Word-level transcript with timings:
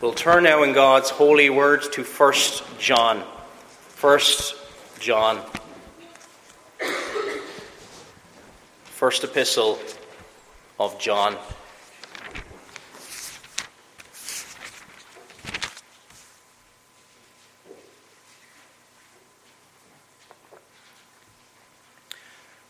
We'll 0.00 0.14
turn 0.14 0.44
now 0.44 0.62
in 0.62 0.72
God's 0.72 1.10
holy 1.10 1.50
words 1.50 1.86
to 1.90 2.02
1 2.02 2.32
John. 2.78 3.18
1 4.00 4.20
John. 4.98 5.42
First 8.84 9.24
epistle 9.24 9.78
of 10.78 10.98
John. 10.98 11.36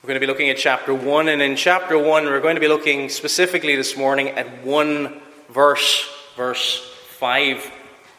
We're 0.03 0.09
going 0.09 0.15
to 0.17 0.21
be 0.21 0.27
looking 0.27 0.51
at 0.51 0.57
chapter 0.57 0.93
1, 0.93 1.29
and 1.29 1.41
in 1.41 1.55
chapter 1.55 1.97
1, 1.97 2.25
we're 2.25 2.41
going 2.41 2.57
to 2.57 2.61
be 2.61 2.67
looking 2.67 3.09
specifically 3.09 3.77
this 3.77 3.97
morning 3.97 4.31
at 4.31 4.65
one 4.65 5.21
verse, 5.49 6.13
verse 6.37 6.90
5, 7.21 7.71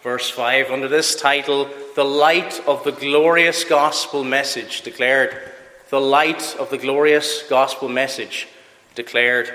verse 0.03 0.29
5, 0.29 0.69
under 0.69 0.87
this 0.87 1.15
title, 1.15 1.67
The 1.95 2.05
Light 2.05 2.61
of 2.67 2.83
the 2.83 2.91
Glorious 2.91 3.63
Gospel 3.63 4.23
Message 4.23 4.83
Declared. 4.83 5.35
The 5.89 5.99
Light 5.99 6.55
of 6.59 6.69
the 6.69 6.77
Glorious 6.77 7.41
Gospel 7.49 7.89
Message 7.89 8.47
Declared. 8.93 9.51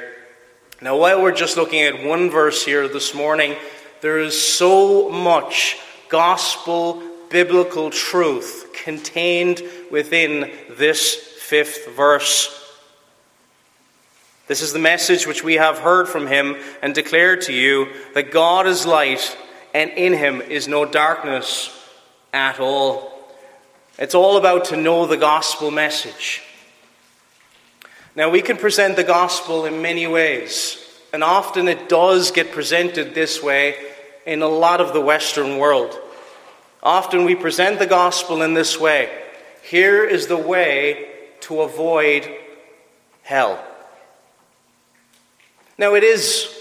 Now, 0.82 0.96
while 0.96 1.22
we're 1.22 1.30
just 1.30 1.56
looking 1.56 1.80
at 1.82 2.04
one 2.04 2.28
verse 2.28 2.64
here 2.64 2.88
this 2.88 3.14
morning, 3.14 3.54
there 4.00 4.18
is 4.18 4.36
so 4.36 5.10
much 5.10 5.78
gospel 6.08 7.00
biblical 7.30 7.90
truth 7.90 8.72
contained 8.74 9.62
within 9.92 10.50
this 10.70 11.14
fifth 11.14 11.94
verse. 11.94 12.65
This 14.46 14.62
is 14.62 14.72
the 14.72 14.78
message 14.78 15.26
which 15.26 15.42
we 15.42 15.54
have 15.54 15.78
heard 15.78 16.08
from 16.08 16.26
him 16.26 16.56
and 16.82 16.94
declared 16.94 17.42
to 17.42 17.52
you 17.52 17.88
that 18.14 18.30
God 18.30 18.66
is 18.66 18.86
light 18.86 19.36
and 19.74 19.90
in 19.90 20.12
him 20.12 20.40
is 20.40 20.68
no 20.68 20.84
darkness 20.84 21.70
at 22.32 22.60
all. 22.60 23.12
It's 23.98 24.14
all 24.14 24.36
about 24.36 24.66
to 24.66 24.76
know 24.76 25.06
the 25.06 25.16
gospel 25.16 25.70
message. 25.70 26.42
Now, 28.14 28.30
we 28.30 28.40
can 28.40 28.56
present 28.56 28.96
the 28.96 29.04
gospel 29.04 29.66
in 29.66 29.82
many 29.82 30.06
ways, 30.06 30.78
and 31.12 31.22
often 31.22 31.68
it 31.68 31.88
does 31.88 32.30
get 32.30 32.52
presented 32.52 33.14
this 33.14 33.42
way 33.42 33.76
in 34.24 34.42
a 34.42 34.48
lot 34.48 34.80
of 34.80 34.94
the 34.94 35.00
Western 35.00 35.58
world. 35.58 35.98
Often 36.82 37.24
we 37.24 37.34
present 37.34 37.78
the 37.78 37.86
gospel 37.86 38.42
in 38.42 38.54
this 38.54 38.80
way 38.80 39.10
here 39.66 40.04
is 40.04 40.28
the 40.28 40.36
way 40.36 41.08
to 41.40 41.62
avoid 41.62 42.32
hell. 43.22 43.60
Now, 45.78 45.94
it 45.94 46.04
is 46.04 46.52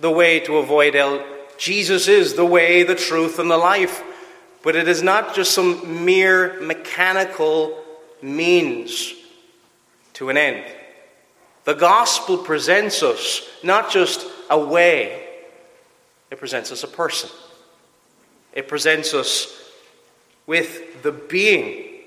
the 0.00 0.10
way 0.10 0.40
to 0.40 0.58
avoid 0.58 0.94
hell. 0.94 1.24
Jesus 1.56 2.08
is 2.08 2.34
the 2.34 2.44
way, 2.44 2.82
the 2.82 2.94
truth, 2.94 3.38
and 3.38 3.50
the 3.50 3.56
life. 3.56 4.02
But 4.62 4.76
it 4.76 4.88
is 4.88 5.02
not 5.02 5.34
just 5.34 5.52
some 5.52 6.04
mere 6.04 6.60
mechanical 6.60 7.82
means 8.20 9.14
to 10.14 10.28
an 10.28 10.36
end. 10.36 10.64
The 11.64 11.74
gospel 11.74 12.38
presents 12.38 13.02
us 13.02 13.42
not 13.62 13.90
just 13.90 14.26
a 14.50 14.58
way, 14.58 15.24
it 16.30 16.38
presents 16.38 16.72
us 16.72 16.82
a 16.82 16.88
person. 16.88 17.30
It 18.52 18.68
presents 18.68 19.14
us 19.14 19.62
with 20.46 21.02
the 21.02 21.12
being 21.12 22.00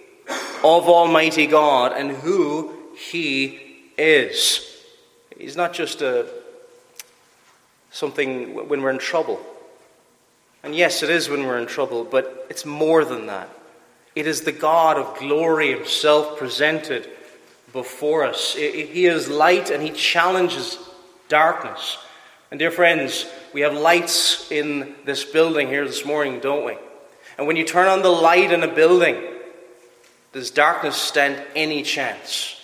of 0.64 0.90
Almighty 0.90 1.46
God 1.48 1.94
and 1.94 2.12
who 2.12 2.74
He 2.96 3.60
is. 3.98 4.66
He's 5.38 5.56
not 5.56 5.74
just 5.74 6.02
a 6.02 6.28
something 7.92 8.68
when 8.68 8.82
we're 8.82 8.90
in 8.90 9.00
trouble. 9.00 9.40
And 10.64 10.76
yes, 10.76 11.04
it 11.04 11.10
is 11.10 11.30
when 11.30 11.46
we're 11.46 11.60
in 11.60 11.68
trouble, 11.68 12.04
but 12.04 12.48
it's 12.50 12.66
more 12.66 13.06
than 13.06 13.28
that. 13.28 13.50
It 14.16 14.28
is 14.28 14.42
the 14.42 14.52
God 14.52 14.98
of 14.98 15.18
glory 15.18 15.72
Himself 15.74 16.38
presented 16.38 17.10
before 17.72 18.26
us. 18.26 18.56
He 18.56 19.06
is 19.06 19.30
light 19.30 19.70
and 19.70 19.82
He 19.82 19.92
challenges 19.92 20.78
darkness. 21.30 21.98
And, 22.52 22.60
dear 22.60 22.72
friends, 22.72 23.28
we 23.54 23.62
have 23.62 23.74
lights 23.74 24.52
in 24.52 24.96
this 25.06 25.24
building 25.24 25.68
here 25.68 25.86
this 25.86 26.04
morning, 26.04 26.40
don't 26.40 26.66
we? 26.66 26.76
And 27.38 27.48
when 27.48 27.56
you 27.56 27.64
turn 27.64 27.88
on 27.88 28.02
the 28.02 28.10
light 28.10 28.52
in 28.52 28.64
a 28.64 28.68
building, 28.68 29.24
does 30.34 30.52
darkness 30.52 30.98
stand 30.98 31.42
any 31.56 31.84
chance? 31.84 32.60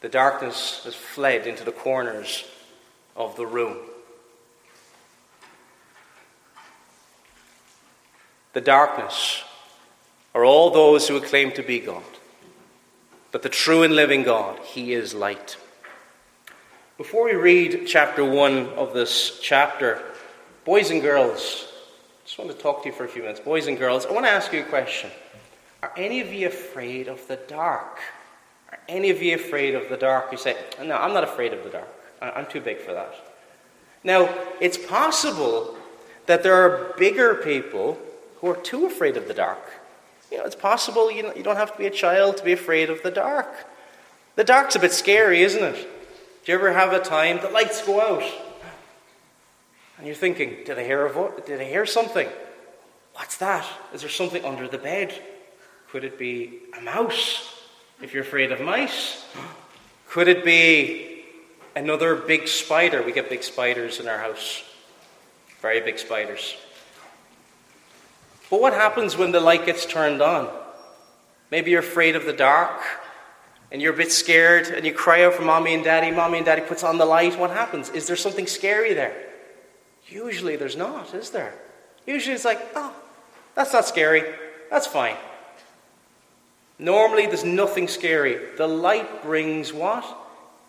The 0.00 0.08
darkness 0.08 0.82
has 0.84 0.94
fled 0.94 1.46
into 1.46 1.64
the 1.64 1.72
corners 1.72 2.44
of 3.18 3.36
the 3.36 3.46
room. 3.46 3.76
The 8.54 8.60
darkness 8.62 9.42
are 10.34 10.44
all 10.44 10.70
those 10.70 11.08
who 11.08 11.20
claim 11.20 11.52
to 11.52 11.62
be 11.62 11.80
God. 11.80 12.02
But 13.30 13.42
the 13.42 13.48
true 13.48 13.82
and 13.82 13.94
living 13.94 14.22
God, 14.22 14.58
He 14.60 14.94
is 14.94 15.12
light. 15.12 15.56
Before 16.96 17.24
we 17.24 17.34
read 17.34 17.86
chapter 17.86 18.24
1 18.24 18.70
of 18.70 18.94
this 18.94 19.38
chapter, 19.42 20.02
boys 20.64 20.90
and 20.90 21.02
girls, 21.02 21.66
I 22.22 22.24
just 22.24 22.38
want 22.38 22.50
to 22.50 22.56
talk 22.56 22.82
to 22.82 22.88
you 22.88 22.94
for 22.94 23.04
a 23.04 23.08
few 23.08 23.22
minutes. 23.22 23.40
Boys 23.40 23.66
and 23.66 23.76
girls, 23.76 24.06
I 24.06 24.12
want 24.12 24.26
to 24.26 24.30
ask 24.30 24.52
you 24.52 24.60
a 24.60 24.64
question. 24.64 25.10
Are 25.82 25.92
any 25.96 26.20
of 26.20 26.32
you 26.32 26.48
afraid 26.48 27.08
of 27.08 27.26
the 27.28 27.36
dark? 27.36 27.98
Are 28.70 28.78
any 28.88 29.10
of 29.10 29.22
you 29.22 29.34
afraid 29.34 29.74
of 29.74 29.88
the 29.88 29.96
dark? 29.96 30.32
You 30.32 30.38
say, 30.38 30.56
No, 30.82 30.96
I'm 30.96 31.14
not 31.14 31.24
afraid 31.24 31.52
of 31.52 31.62
the 31.62 31.70
dark. 31.70 31.88
I'm 32.20 32.46
too 32.46 32.60
big 32.60 32.78
for 32.78 32.92
that. 32.92 33.14
Now, 34.04 34.28
it's 34.60 34.78
possible 34.78 35.76
that 36.26 36.42
there 36.42 36.54
are 36.54 36.94
bigger 36.98 37.34
people 37.34 37.98
who 38.36 38.48
are 38.48 38.56
too 38.56 38.86
afraid 38.86 39.16
of 39.16 39.28
the 39.28 39.34
dark. 39.34 39.60
You 40.30 40.38
know, 40.38 40.44
it's 40.44 40.56
possible 40.56 41.10
you 41.10 41.32
you 41.34 41.42
don't 41.42 41.56
have 41.56 41.72
to 41.72 41.78
be 41.78 41.86
a 41.86 41.90
child 41.90 42.36
to 42.36 42.44
be 42.44 42.52
afraid 42.52 42.90
of 42.90 43.02
the 43.02 43.10
dark. 43.10 43.48
The 44.36 44.44
dark's 44.44 44.76
a 44.76 44.78
bit 44.78 44.92
scary, 44.92 45.42
isn't 45.42 45.62
it? 45.62 45.88
Do 46.44 46.52
you 46.52 46.58
ever 46.58 46.72
have 46.72 46.92
a 46.92 47.00
time 47.00 47.40
the 47.40 47.48
lights 47.48 47.84
go 47.84 48.00
out? 48.00 48.22
And 49.96 50.06
you're 50.06 50.14
thinking, 50.14 50.58
did 50.64 50.78
I 50.78 50.84
hear 50.84 51.06
a 51.06 51.12
vo- 51.12 51.34
did 51.44 51.60
I 51.60 51.64
hear 51.64 51.86
something? 51.86 52.28
What's 53.14 53.36
that? 53.38 53.66
Is 53.92 54.02
there 54.02 54.10
something 54.10 54.44
under 54.44 54.68
the 54.68 54.78
bed? 54.78 55.12
Could 55.90 56.04
it 56.04 56.18
be 56.18 56.60
a 56.76 56.80
mouse? 56.80 57.54
If 58.00 58.14
you're 58.14 58.22
afraid 58.22 58.52
of 58.52 58.60
mice, 58.60 59.24
could 60.08 60.28
it 60.28 60.44
be 60.44 61.07
Another 61.78 62.16
big 62.16 62.48
spider. 62.48 63.02
We 63.04 63.12
get 63.12 63.30
big 63.30 63.44
spiders 63.44 64.00
in 64.00 64.08
our 64.08 64.18
house. 64.18 64.64
Very 65.62 65.80
big 65.80 66.00
spiders. 66.00 66.56
But 68.50 68.60
what 68.60 68.72
happens 68.72 69.16
when 69.16 69.30
the 69.30 69.38
light 69.38 69.64
gets 69.64 69.86
turned 69.86 70.20
on? 70.20 70.48
Maybe 71.52 71.70
you're 71.70 71.78
afraid 71.78 72.16
of 72.16 72.24
the 72.26 72.32
dark 72.32 72.80
and 73.70 73.80
you're 73.80 73.94
a 73.94 73.96
bit 73.96 74.10
scared 74.10 74.66
and 74.66 74.84
you 74.84 74.92
cry 74.92 75.22
out 75.22 75.34
for 75.34 75.42
mommy 75.42 75.72
and 75.72 75.84
daddy. 75.84 76.10
Mommy 76.10 76.38
and 76.38 76.44
daddy 76.44 76.62
puts 76.62 76.82
on 76.82 76.98
the 76.98 77.04
light. 77.04 77.38
What 77.38 77.50
happens? 77.50 77.90
Is 77.90 78.08
there 78.08 78.16
something 78.16 78.48
scary 78.48 78.92
there? 78.92 79.14
Usually 80.08 80.56
there's 80.56 80.76
not, 80.76 81.14
is 81.14 81.30
there? 81.30 81.54
Usually 82.08 82.34
it's 82.34 82.44
like, 82.44 82.60
oh, 82.74 82.92
that's 83.54 83.72
not 83.72 83.86
scary. 83.86 84.24
That's 84.68 84.88
fine. 84.88 85.16
Normally 86.76 87.26
there's 87.26 87.44
nothing 87.44 87.86
scary. 87.86 88.56
The 88.56 88.66
light 88.66 89.22
brings 89.22 89.72
what? 89.72 90.24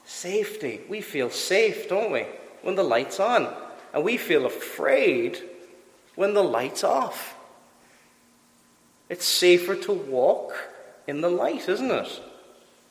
Safety. 0.09 0.81
We 0.89 1.01
feel 1.01 1.29
safe, 1.29 1.87
don't 1.87 2.11
we, 2.11 2.25
when 2.63 2.73
the 2.73 2.83
light's 2.83 3.19
on. 3.19 3.47
And 3.93 4.03
we 4.03 4.17
feel 4.17 4.47
afraid 4.47 5.39
when 6.15 6.33
the 6.33 6.43
light's 6.43 6.83
off. 6.83 7.35
It's 9.07 9.23
safer 9.23 9.75
to 9.75 9.93
walk 9.93 10.55
in 11.07 11.21
the 11.21 11.29
light, 11.29 11.69
isn't 11.69 11.91
it? 11.91 12.21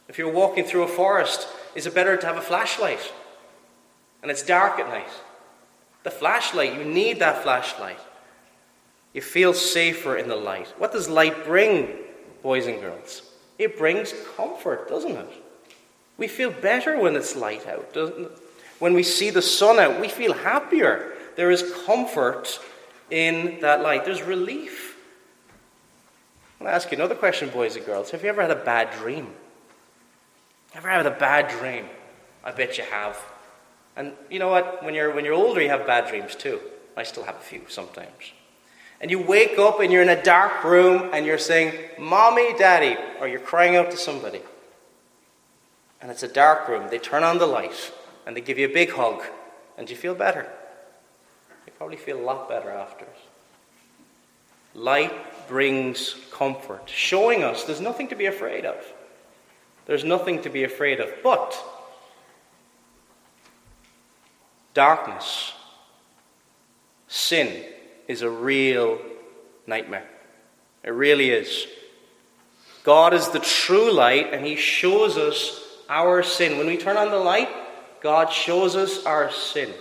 If 0.07 0.17
you're 0.17 0.33
walking 0.33 0.63
through 0.63 0.85
a 0.85 0.89
forest, 0.89 1.49
is 1.75 1.87
it 1.87 1.95
better 1.95 2.17
to 2.17 2.25
have 2.25 2.37
a 2.37 2.41
flashlight? 2.41 3.13
And 4.23 4.31
it's 4.31 4.45
dark 4.45 4.79
at 4.79 4.89
night. 4.89 5.11
The 6.05 6.13
flashlight, 6.13 6.79
you 6.79 6.85
need 6.85 7.19
that 7.19 7.43
flashlight. 7.43 7.99
You 9.13 9.23
feel 9.23 9.55
safer 9.55 10.17
in 10.17 10.29
the 10.29 10.37
light. 10.37 10.69
What 10.79 10.93
does 10.93 11.09
light 11.09 11.45
bring, 11.45 11.97
boys 12.45 12.69
and 12.69 12.81
girls? 12.81 13.23
It 13.59 13.77
brings 13.77 14.15
comfort, 14.37 14.89
doesn't 14.89 15.17
it? 15.17 15.45
We 16.19 16.27
feel 16.27 16.51
better 16.51 16.99
when 16.99 17.15
it's 17.15 17.37
light 17.37 17.67
out? 17.67 17.97
When 18.81 18.93
we 18.93 19.05
see 19.05 19.31
the 19.31 19.41
sun 19.41 19.79
out, 19.79 20.01
we 20.01 20.09
feel 20.09 20.35
happier. 20.35 21.13
There 21.37 21.51
is 21.51 21.73
comfort 21.87 22.61
in 23.11 23.61
that 23.61 23.81
light, 23.81 24.05
there's 24.05 24.23
relief. 24.23 24.97
I 26.61 26.65
want 26.65 26.73
to 26.73 26.75
ask 26.75 26.91
you 26.91 26.97
another 26.97 27.15
question, 27.15 27.49
boys 27.49 27.77
and 27.77 27.87
girls. 27.87 28.11
Have 28.11 28.23
you 28.23 28.29
ever 28.29 28.43
had 28.43 28.51
a 28.51 28.57
bad 28.57 28.91
dream? 28.99 29.33
Ever 30.75 30.89
had 30.89 31.07
a 31.07 31.11
bad 31.11 31.49
dream? 31.49 31.87
I 32.45 32.51
bet 32.51 32.77
you 32.77 32.85
have. 32.85 33.17
And 33.97 34.13
you 34.29 34.39
know 34.39 34.49
what? 34.49 34.85
When 34.85 34.95
you're, 34.95 35.15
when 35.15 35.25
you're 35.25 35.35
older, 35.35 35.63
you 35.63 35.69
have 35.69 35.87
bad 35.87 36.09
dreams 36.09 36.35
too. 36.35 36.61
I 36.97 37.05
still 37.05 37.23
have 37.23 37.37
a 37.37 37.41
few 37.41 37.63
sometimes. 37.69 38.33
And 39.01 39.11
you 39.11 39.21
wake 39.21 39.59
up 39.59 39.79
and 39.81 39.93
you're 39.93 40.03
in 40.03 40.09
a 40.09 40.23
dark 40.23 40.65
room 40.65 41.11
and 41.13 41.25
you're 41.25 41.39
saying, 41.39 41.73
Mommy, 41.99 42.53
Daddy, 42.59 42.97
or 43.21 43.29
you're 43.29 43.39
crying 43.39 43.77
out 43.77 43.93
to 43.93 43.97
somebody 43.97 44.43
and 46.01 46.11
it's 46.11 46.23
a 46.23 46.29
dark 46.29 46.69
room, 46.69 46.89
they 46.91 46.99
turn 46.99 47.25
on 47.25 47.39
the 47.39 47.47
light 47.47 47.93
and 48.27 48.37
they 48.37 48.41
give 48.41 48.59
you 48.59 48.67
a 48.67 48.73
big 48.73 48.91
hug 48.91 49.23
and 49.77 49.89
you 49.89 49.97
feel 49.97 50.15
better. 50.15 50.47
You 51.67 51.73
probably 51.77 51.97
feel 51.97 52.19
a 52.19 52.23
lot 52.23 52.49
better 52.49 52.71
after 52.71 53.05
it. 53.05 53.17
Light 54.75 55.13
brings 55.49 56.15
comfort, 56.31 56.83
showing 56.87 57.43
us 57.43 57.65
there's 57.65 57.81
nothing 57.81 58.09
to 58.09 58.17
be 58.17 58.27
afraid 58.27 58.65
of. 58.65 58.77
There's 59.87 60.05
nothing 60.05 60.43
to 60.43 60.51
be 60.51 60.65
afraid 60.65 61.01
of. 61.01 61.11
But 61.23 61.59
darkness, 64.75 65.53
sin, 67.09 67.65
is 68.07 68.23
a 68.23 68.31
real 68.31 68.99
nightmare. 69.67 70.07
It 70.85 70.91
really 70.91 71.31
is. 71.31 71.67
God 72.85 73.13
is 73.15 73.31
the 73.31 73.41
true 73.41 73.93
light, 73.93 74.33
and 74.33 74.47
He 74.47 74.57
shows 74.57 75.17
us 75.17 75.63
our 75.89 76.23
sin. 76.23 76.59
When 76.59 76.67
we 76.67 76.77
turn 76.77 76.97
on 76.97 77.11
the 77.11 77.19
light, 77.19 77.49
God 78.01 78.33
shows 78.33 78.77
us 78.77 79.05
our 79.05 79.31
sin. 79.31 79.73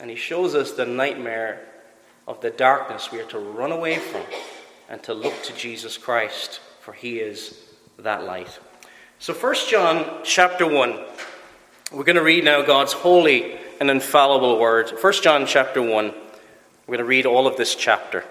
And 0.00 0.10
He 0.10 0.16
shows 0.16 0.54
us 0.54 0.72
the 0.72 0.86
nightmare 0.86 1.64
of 2.26 2.40
the 2.40 2.50
darkness 2.50 3.12
we 3.12 3.20
are 3.20 3.26
to 3.26 3.38
run 3.38 3.72
away 3.72 3.98
from 3.98 4.22
and 4.88 5.02
to 5.04 5.14
look 5.14 5.42
to 5.44 5.54
Jesus 5.54 5.98
Christ, 5.98 6.60
for 6.80 6.92
He 6.92 7.18
is 7.18 7.58
that 7.98 8.24
light. 8.24 8.58
So, 9.18 9.32
1 9.32 9.54
John 9.68 10.22
chapter 10.24 10.66
1, 10.66 10.98
we're 11.92 12.04
going 12.04 12.16
to 12.16 12.22
read 12.22 12.44
now 12.44 12.62
God's 12.62 12.92
holy 12.92 13.56
and 13.80 13.90
infallible 13.90 14.58
word. 14.58 14.90
1 15.00 15.12
John 15.22 15.46
chapter 15.46 15.80
1, 15.80 16.06
we're 16.06 16.96
going 16.96 16.98
to 16.98 17.04
read 17.04 17.26
all 17.26 17.46
of 17.46 17.56
this 17.56 17.74
chapter. 17.74 18.24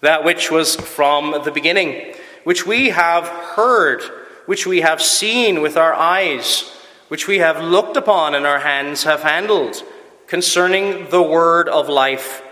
That 0.00 0.24
which 0.24 0.50
was 0.50 0.76
from 0.76 1.42
the 1.44 1.50
beginning, 1.50 2.14
which 2.46 2.64
we 2.64 2.90
have 2.90 3.26
heard, 3.26 4.00
which 4.46 4.68
we 4.68 4.80
have 4.80 5.02
seen 5.02 5.60
with 5.60 5.76
our 5.76 5.92
eyes, 5.92 6.70
which 7.08 7.26
we 7.26 7.38
have 7.38 7.60
looked 7.60 7.96
upon 7.96 8.36
and 8.36 8.46
our 8.46 8.60
hands 8.60 9.02
have 9.02 9.20
handled, 9.24 9.82
concerning 10.28 11.10
the 11.10 11.20
word 11.20 11.68
of 11.68 11.88
life. 11.88 12.44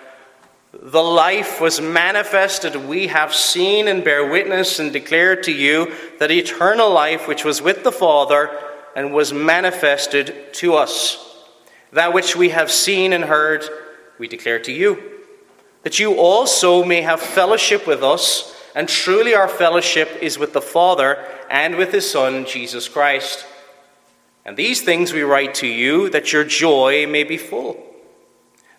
The 0.72 1.00
life 1.00 1.60
was 1.60 1.80
manifested, 1.80 2.74
we 2.74 3.06
have 3.06 3.32
seen 3.32 3.86
and 3.86 4.02
bear 4.02 4.28
witness 4.28 4.80
and 4.80 4.92
declare 4.92 5.36
to 5.42 5.52
you 5.52 5.94
that 6.18 6.32
eternal 6.32 6.90
life 6.90 7.28
which 7.28 7.44
was 7.44 7.62
with 7.62 7.84
the 7.84 7.92
Father 7.92 8.50
and 8.96 9.14
was 9.14 9.32
manifested 9.32 10.52
to 10.54 10.74
us. 10.74 11.46
That 11.92 12.12
which 12.12 12.34
we 12.34 12.48
have 12.48 12.72
seen 12.72 13.12
and 13.12 13.22
heard, 13.22 13.64
we 14.18 14.26
declare 14.26 14.58
to 14.58 14.72
you, 14.72 15.20
that 15.84 16.00
you 16.00 16.14
also 16.14 16.82
may 16.82 17.02
have 17.02 17.20
fellowship 17.20 17.86
with 17.86 18.02
us, 18.02 18.53
and 18.74 18.88
truly 18.88 19.34
our 19.34 19.48
fellowship 19.48 20.08
is 20.20 20.38
with 20.38 20.52
the 20.52 20.60
Father 20.60 21.24
and 21.48 21.76
with 21.76 21.92
His 21.92 22.10
Son, 22.10 22.44
Jesus 22.44 22.88
Christ. 22.88 23.46
And 24.44 24.56
these 24.56 24.82
things 24.82 25.12
we 25.12 25.22
write 25.22 25.54
to 25.56 25.66
you, 25.66 26.10
that 26.10 26.32
your 26.32 26.44
joy 26.44 27.06
may 27.06 27.24
be 27.24 27.38
full. 27.38 27.82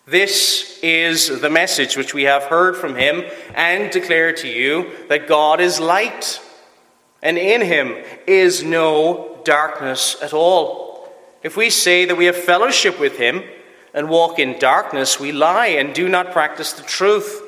This 0.06 0.78
is 0.84 1.42
the 1.42 1.50
message 1.50 1.98
which 1.98 2.14
we 2.14 2.24
have 2.24 2.44
heard 2.44 2.78
from 2.78 2.96
him 2.96 3.24
and 3.56 3.92
declare 3.92 4.34
to 4.34 4.48
you 4.48 4.92
that 5.10 5.28
God 5.28 5.60
is 5.60 5.80
light, 5.80 6.40
and 7.24 7.40
in 7.40 7.62
him 7.62 7.96
is 8.28 8.64
no 8.64 9.40
darkness 9.44 10.16
at 10.22 10.32
all. 10.32 11.12
If 11.42 11.58
we 11.58 11.72
say 11.72 12.06
that 12.06 12.18
we 12.18 12.26
have 12.26 12.36
fellowship 12.36 13.00
with 13.00 13.18
him 13.18 13.44
and 13.96 14.08
walk 14.08 14.38
in 14.38 14.60
darkness, 14.60 15.20
we 15.20 15.32
lie 15.32 15.68
and 15.68 15.96
do 15.96 16.08
not 16.08 16.32
practice 16.32 16.74
the 16.74 16.84
truth. 16.84 17.42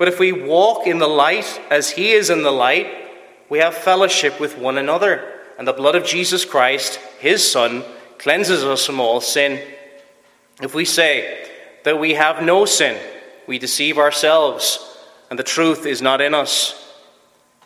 But 0.00 0.08
if 0.08 0.18
we 0.18 0.32
walk 0.32 0.86
in 0.86 0.96
the 0.96 1.06
light 1.06 1.60
as 1.68 1.90
he 1.90 2.12
is 2.12 2.30
in 2.30 2.42
the 2.42 2.50
light, 2.50 2.86
we 3.50 3.58
have 3.58 3.74
fellowship 3.74 4.40
with 4.40 4.56
one 4.56 4.78
another, 4.78 5.30
and 5.58 5.68
the 5.68 5.74
blood 5.74 5.94
of 5.94 6.06
Jesus 6.06 6.46
Christ, 6.46 6.96
his 7.18 7.46
Son, 7.52 7.84
cleanses 8.16 8.64
us 8.64 8.86
from 8.86 8.98
all 8.98 9.20
sin. 9.20 9.60
If 10.62 10.74
we 10.74 10.86
say 10.86 11.46
that 11.84 12.00
we 12.00 12.14
have 12.14 12.42
no 12.42 12.64
sin, 12.64 12.98
we 13.46 13.58
deceive 13.58 13.98
ourselves, 13.98 14.78
and 15.28 15.38
the 15.38 15.42
truth 15.42 15.84
is 15.84 16.00
not 16.00 16.22
in 16.22 16.32
us. 16.32 16.96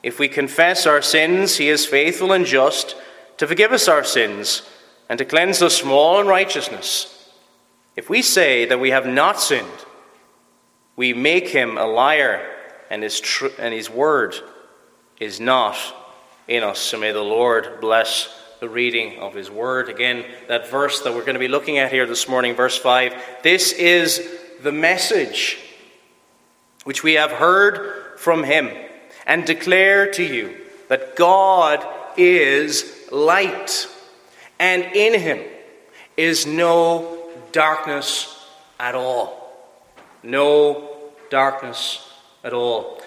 If 0.02 0.18
we 0.18 0.26
confess 0.26 0.88
our 0.88 1.02
sins, 1.02 1.58
he 1.58 1.68
is 1.68 1.86
faithful 1.86 2.32
and 2.32 2.44
just 2.44 2.96
to 3.36 3.46
forgive 3.46 3.70
us 3.70 3.86
our 3.86 4.02
sins 4.02 4.68
and 5.08 5.18
to 5.18 5.24
cleanse 5.24 5.62
us 5.62 5.78
from 5.78 5.92
all 5.92 6.18
unrighteousness. 6.18 7.30
If 7.94 8.10
we 8.10 8.22
say 8.22 8.66
that 8.66 8.80
we 8.80 8.90
have 8.90 9.06
not 9.06 9.40
sinned, 9.40 9.84
we 10.96 11.12
make 11.12 11.48
him 11.48 11.76
a 11.76 11.86
liar, 11.86 12.46
and 12.90 13.02
his, 13.02 13.20
tr- 13.20 13.48
and 13.58 13.74
his 13.74 13.90
word 13.90 14.34
is 15.18 15.40
not 15.40 15.76
in 16.46 16.62
us. 16.62 16.78
So 16.78 16.98
may 16.98 17.12
the 17.12 17.22
Lord 17.22 17.80
bless 17.80 18.28
the 18.60 18.68
reading 18.68 19.18
of 19.18 19.34
his 19.34 19.50
word. 19.50 19.88
Again, 19.88 20.24
that 20.48 20.70
verse 20.70 21.00
that 21.00 21.12
we're 21.12 21.20
going 21.20 21.34
to 21.34 21.40
be 21.40 21.48
looking 21.48 21.78
at 21.78 21.92
here 21.92 22.06
this 22.06 22.28
morning, 22.28 22.54
verse 22.54 22.78
5. 22.78 23.14
This 23.42 23.72
is 23.72 24.26
the 24.62 24.72
message 24.72 25.58
which 26.84 27.02
we 27.02 27.14
have 27.14 27.32
heard 27.32 28.18
from 28.18 28.44
him 28.44 28.70
and 29.26 29.44
declare 29.44 30.10
to 30.12 30.22
you 30.22 30.56
that 30.88 31.16
God 31.16 31.84
is 32.16 33.08
light, 33.10 33.88
and 34.58 34.82
in 34.94 35.18
him 35.18 35.40
is 36.16 36.46
no 36.46 37.32
darkness 37.52 38.46
at 38.78 38.94
all. 38.94 39.43
No 40.24 40.88
darkness 41.28 42.08
at 42.42 42.54
all. 42.54 42.98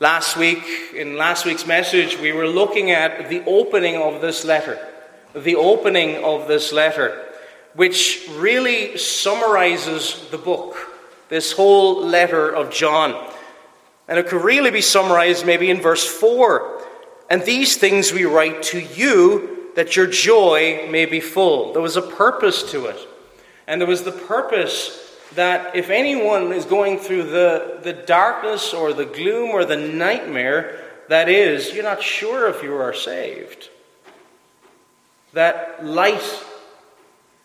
Last 0.00 0.36
week, 0.36 0.64
in 0.96 1.16
last 1.16 1.46
week's 1.46 1.64
message, 1.64 2.18
we 2.18 2.32
were 2.32 2.48
looking 2.48 2.90
at 2.90 3.28
the 3.28 3.44
opening 3.46 3.96
of 3.96 4.20
this 4.20 4.44
letter. 4.44 4.84
The 5.32 5.54
opening 5.54 6.24
of 6.24 6.48
this 6.48 6.72
letter, 6.72 7.24
which 7.74 8.26
really 8.32 8.98
summarizes 8.98 10.28
the 10.32 10.38
book, 10.38 10.76
this 11.28 11.52
whole 11.52 12.04
letter 12.04 12.50
of 12.50 12.72
John. 12.72 13.32
And 14.08 14.18
it 14.18 14.26
could 14.26 14.42
really 14.42 14.72
be 14.72 14.80
summarized 14.80 15.46
maybe 15.46 15.70
in 15.70 15.80
verse 15.80 16.04
4. 16.04 16.82
And 17.30 17.42
these 17.42 17.76
things 17.76 18.12
we 18.12 18.24
write 18.24 18.64
to 18.64 18.80
you 18.80 19.70
that 19.76 19.94
your 19.94 20.08
joy 20.08 20.88
may 20.90 21.06
be 21.06 21.20
full. 21.20 21.72
There 21.72 21.82
was 21.82 21.96
a 21.96 22.02
purpose 22.02 22.68
to 22.72 22.86
it. 22.86 22.98
And 23.68 23.80
there 23.80 23.86
was 23.86 24.02
the 24.02 24.10
purpose 24.10 25.09
that 25.34 25.76
if 25.76 25.90
anyone 25.90 26.52
is 26.52 26.64
going 26.64 26.98
through 26.98 27.24
the, 27.24 27.78
the 27.82 27.92
darkness 27.92 28.74
or 28.74 28.92
the 28.92 29.04
gloom 29.04 29.50
or 29.50 29.64
the 29.64 29.76
nightmare 29.76 30.84
that 31.08 31.28
is, 31.28 31.72
you're 31.72 31.84
not 31.84 32.02
sure 32.02 32.48
if 32.48 32.62
you 32.62 32.74
are 32.74 32.94
saved. 32.94 33.68
That 35.32 35.84
light, 35.84 36.44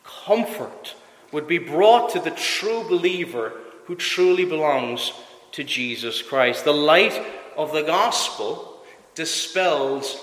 comfort 0.04 0.96
would 1.32 1.48
be 1.48 1.58
brought 1.58 2.12
to 2.12 2.20
the 2.20 2.32
true 2.32 2.84
believer 2.88 3.54
who 3.86 3.96
truly 3.96 4.46
belongs 4.46 5.12
to 5.52 5.64
Jesus 5.64 6.22
Christ. 6.22 6.66
The 6.66 6.74
light 6.74 7.22
of 7.56 7.72
the 7.72 7.84
gospel 7.84 8.84
dispels 9.14 10.18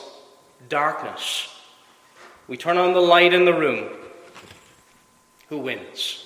darkness. 0.68 1.48
We 2.48 2.56
turn 2.56 2.76
on 2.76 2.92
the 2.92 3.00
light 3.00 3.32
in 3.32 3.44
the 3.44 3.54
room. 3.54 3.88
Who 5.48 5.58
wins? 5.58 6.21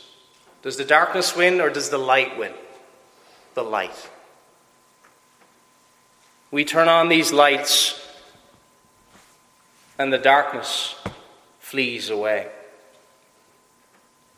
Does 0.66 0.76
the 0.76 0.84
darkness 0.84 1.36
win 1.36 1.60
or 1.60 1.70
does 1.70 1.90
the 1.90 1.96
light 1.96 2.36
win? 2.36 2.52
The 3.54 3.62
light. 3.62 4.10
We 6.50 6.64
turn 6.64 6.88
on 6.88 7.08
these 7.08 7.32
lights 7.32 8.04
and 9.96 10.12
the 10.12 10.18
darkness 10.18 10.96
flees 11.60 12.10
away. 12.10 12.48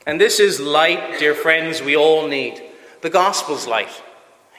And 0.07 0.21
this 0.21 0.39
is 0.39 0.61
light, 0.61 1.19
dear 1.19 1.35
friends, 1.35 1.81
we 1.81 1.97
all 1.97 2.29
need. 2.29 2.63
The 3.01 3.09
gospel's 3.09 3.67
light. 3.67 4.03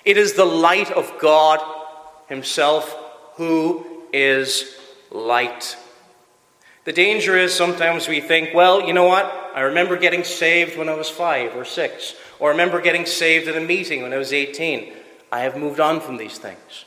It 0.03 0.17
is 0.17 0.33
the 0.33 0.45
light 0.45 0.89
of 0.89 1.19
God 1.19 1.59
Himself 2.29 2.97
who 3.35 3.85
is 4.11 4.75
light. 5.11 5.77
The 6.85 6.93
danger 6.93 7.37
is 7.37 7.53
sometimes 7.53 8.07
we 8.07 8.21
think, 8.21 8.55
well, 8.55 8.81
you 8.81 8.93
know 8.93 9.05
what? 9.05 9.48
I 9.59 9.63
remember 9.63 9.97
getting 9.97 10.23
saved 10.23 10.77
when 10.77 10.87
I 10.87 10.93
was 10.93 11.09
five 11.09 11.53
or 11.53 11.65
six, 11.65 12.15
or 12.39 12.47
I 12.47 12.51
remember 12.51 12.79
getting 12.79 13.05
saved 13.05 13.49
at 13.49 13.57
a 13.57 13.59
meeting 13.59 14.01
when 14.01 14.13
I 14.13 14.17
was 14.17 14.31
18. 14.31 14.93
I 15.33 15.41
have 15.41 15.57
moved 15.57 15.81
on 15.81 15.99
from 15.99 16.15
these 16.15 16.37
things. 16.37 16.85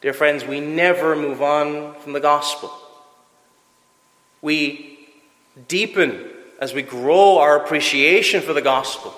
Dear 0.00 0.12
friends, 0.12 0.44
we 0.44 0.58
never 0.58 1.14
move 1.14 1.40
on 1.42 1.94
from 2.00 2.12
the 2.12 2.18
gospel. 2.18 2.72
We 4.42 4.98
deepen 5.68 6.28
as 6.60 6.74
we 6.74 6.82
grow 6.82 7.38
our 7.38 7.56
appreciation 7.56 8.42
for 8.42 8.52
the 8.52 8.60
gospel, 8.62 9.14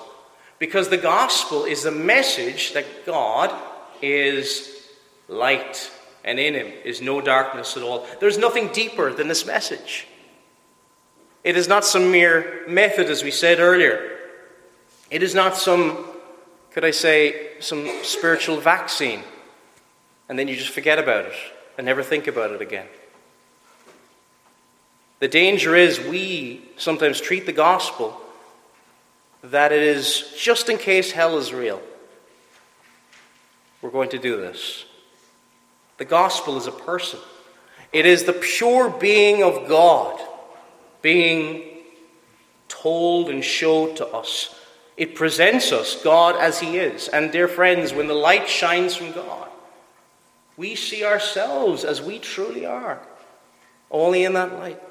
because 0.59 0.89
the 0.89 0.97
gospel 0.97 1.65
is 1.65 1.81
the 1.81 1.91
message 1.91 2.73
that 2.73 2.85
God 3.03 3.51
is 3.99 4.85
light 5.27 5.89
and 6.23 6.39
in 6.39 6.53
him 6.53 6.67
is 6.85 7.01
no 7.01 7.19
darkness 7.19 7.75
at 7.75 7.81
all. 7.81 8.05
There's 8.19 8.37
nothing 8.37 8.67
deeper 8.67 9.11
than 9.11 9.27
this 9.27 9.47
message. 9.47 10.05
It 11.49 11.57
is 11.57 11.67
not 11.67 11.83
some 11.83 12.11
mere 12.11 12.61
method, 12.67 13.07
as 13.09 13.23
we 13.23 13.31
said 13.31 13.59
earlier. 13.59 14.07
It 15.09 15.23
is 15.23 15.33
not 15.33 15.57
some, 15.57 16.05
could 16.69 16.85
I 16.85 16.91
say, 16.91 17.53
some 17.59 17.89
spiritual 18.03 18.57
vaccine, 18.57 19.23
and 20.29 20.37
then 20.37 20.47
you 20.47 20.55
just 20.55 20.69
forget 20.69 20.99
about 20.99 21.25
it 21.25 21.33
and 21.75 21.85
never 21.85 22.03
think 22.03 22.27
about 22.27 22.51
it 22.51 22.61
again. 22.61 22.85
The 25.21 25.27
danger 25.27 25.75
is 25.75 25.99
we 25.99 26.61
sometimes 26.77 27.19
treat 27.19 27.47
the 27.47 27.51
gospel 27.51 28.15
that 29.41 29.71
it 29.71 29.81
is 29.81 30.31
just 30.37 30.69
in 30.69 30.77
case 30.77 31.13
hell 31.13 31.39
is 31.39 31.51
real. 31.51 31.81
We're 33.81 33.89
going 33.89 34.09
to 34.09 34.19
do 34.19 34.37
this. 34.37 34.85
The 35.97 36.05
gospel 36.05 36.57
is 36.57 36.67
a 36.67 36.71
person, 36.71 37.19
it 37.91 38.05
is 38.05 38.25
the 38.25 38.33
pure 38.33 38.91
being 38.91 39.41
of 39.41 39.67
God 39.67 40.27
being 41.01 41.63
told 42.67 43.29
and 43.29 43.43
showed 43.43 43.97
to 43.97 44.07
us. 44.07 44.55
It 44.97 45.15
presents 45.15 45.71
us, 45.71 46.01
God 46.03 46.35
as 46.35 46.59
He 46.59 46.77
is. 46.77 47.07
And, 47.07 47.31
dear 47.31 47.47
friends, 47.47 47.93
when 47.93 48.07
the 48.07 48.13
light 48.13 48.49
shines 48.49 48.95
from 48.95 49.11
God, 49.11 49.47
we 50.57 50.75
see 50.75 51.05
ourselves 51.05 51.85
as 51.85 52.01
we 52.01 52.19
truly 52.19 52.65
are, 52.65 52.99
only 53.89 54.25
in 54.25 54.33
that 54.33 54.53
light. 54.53 54.81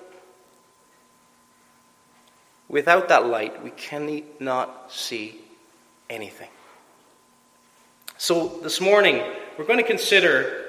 Without 2.69 3.09
that 3.09 3.27
light, 3.27 3.63
we 3.63 3.71
cannot 3.71 4.93
see 4.93 5.41
anything. 6.09 6.51
So, 8.17 8.61
this 8.63 8.81
morning, 8.81 9.23
we're 9.59 9.67
going 9.67 9.79
to 9.79 9.87
consider 9.87 10.65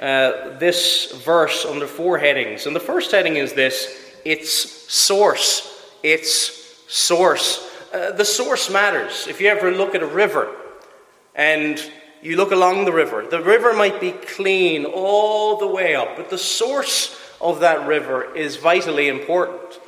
uh, 0.00 0.58
this 0.58 1.12
verse 1.24 1.64
under 1.64 1.86
four 1.86 2.18
headings. 2.18 2.66
And 2.66 2.74
the 2.74 2.80
first 2.80 3.10
heading 3.10 3.36
is 3.36 3.52
this 3.52 4.09
its 4.24 4.92
source. 4.92 5.84
Its 6.02 6.84
source. 6.88 7.68
Uh, 7.92 8.12
the 8.12 8.24
source 8.24 8.70
matters. 8.70 9.26
If 9.28 9.40
you 9.40 9.48
ever 9.48 9.70
look 9.70 9.94
at 9.94 10.02
a 10.02 10.06
river 10.06 10.54
and 11.34 11.82
you 12.22 12.36
look 12.36 12.52
along 12.52 12.84
the 12.84 12.92
river, 12.92 13.26
the 13.26 13.42
river 13.42 13.72
might 13.72 14.00
be 14.00 14.12
clean 14.12 14.84
all 14.84 15.56
the 15.56 15.66
way 15.66 15.94
up, 15.94 16.16
but 16.16 16.30
the 16.30 16.38
source 16.38 17.18
of 17.40 17.60
that 17.60 17.86
river 17.86 18.34
is 18.34 18.56
vitally 18.56 19.08
important. 19.08 19.80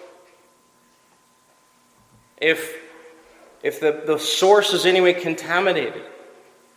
If, 2.39 2.77
if 3.63 3.79
the, 3.79 4.03
the 4.07 4.19
source 4.19 4.73
is 4.73 4.87
anyway 4.87 5.13
contaminated, 5.13 6.03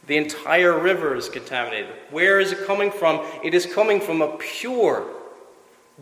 the 0.05 0.17
entire 0.17 0.77
river 0.77 1.15
is 1.15 1.29
contaminated. 1.29 1.95
Where 2.12 2.39
is 2.39 2.51
it 2.51 2.67
coming 2.67 2.91
from? 2.91 3.25
It 3.43 3.53
is 3.55 3.65
coming 3.65 4.00
from 4.00 4.21
a 4.21 4.38
pure, 4.38 5.07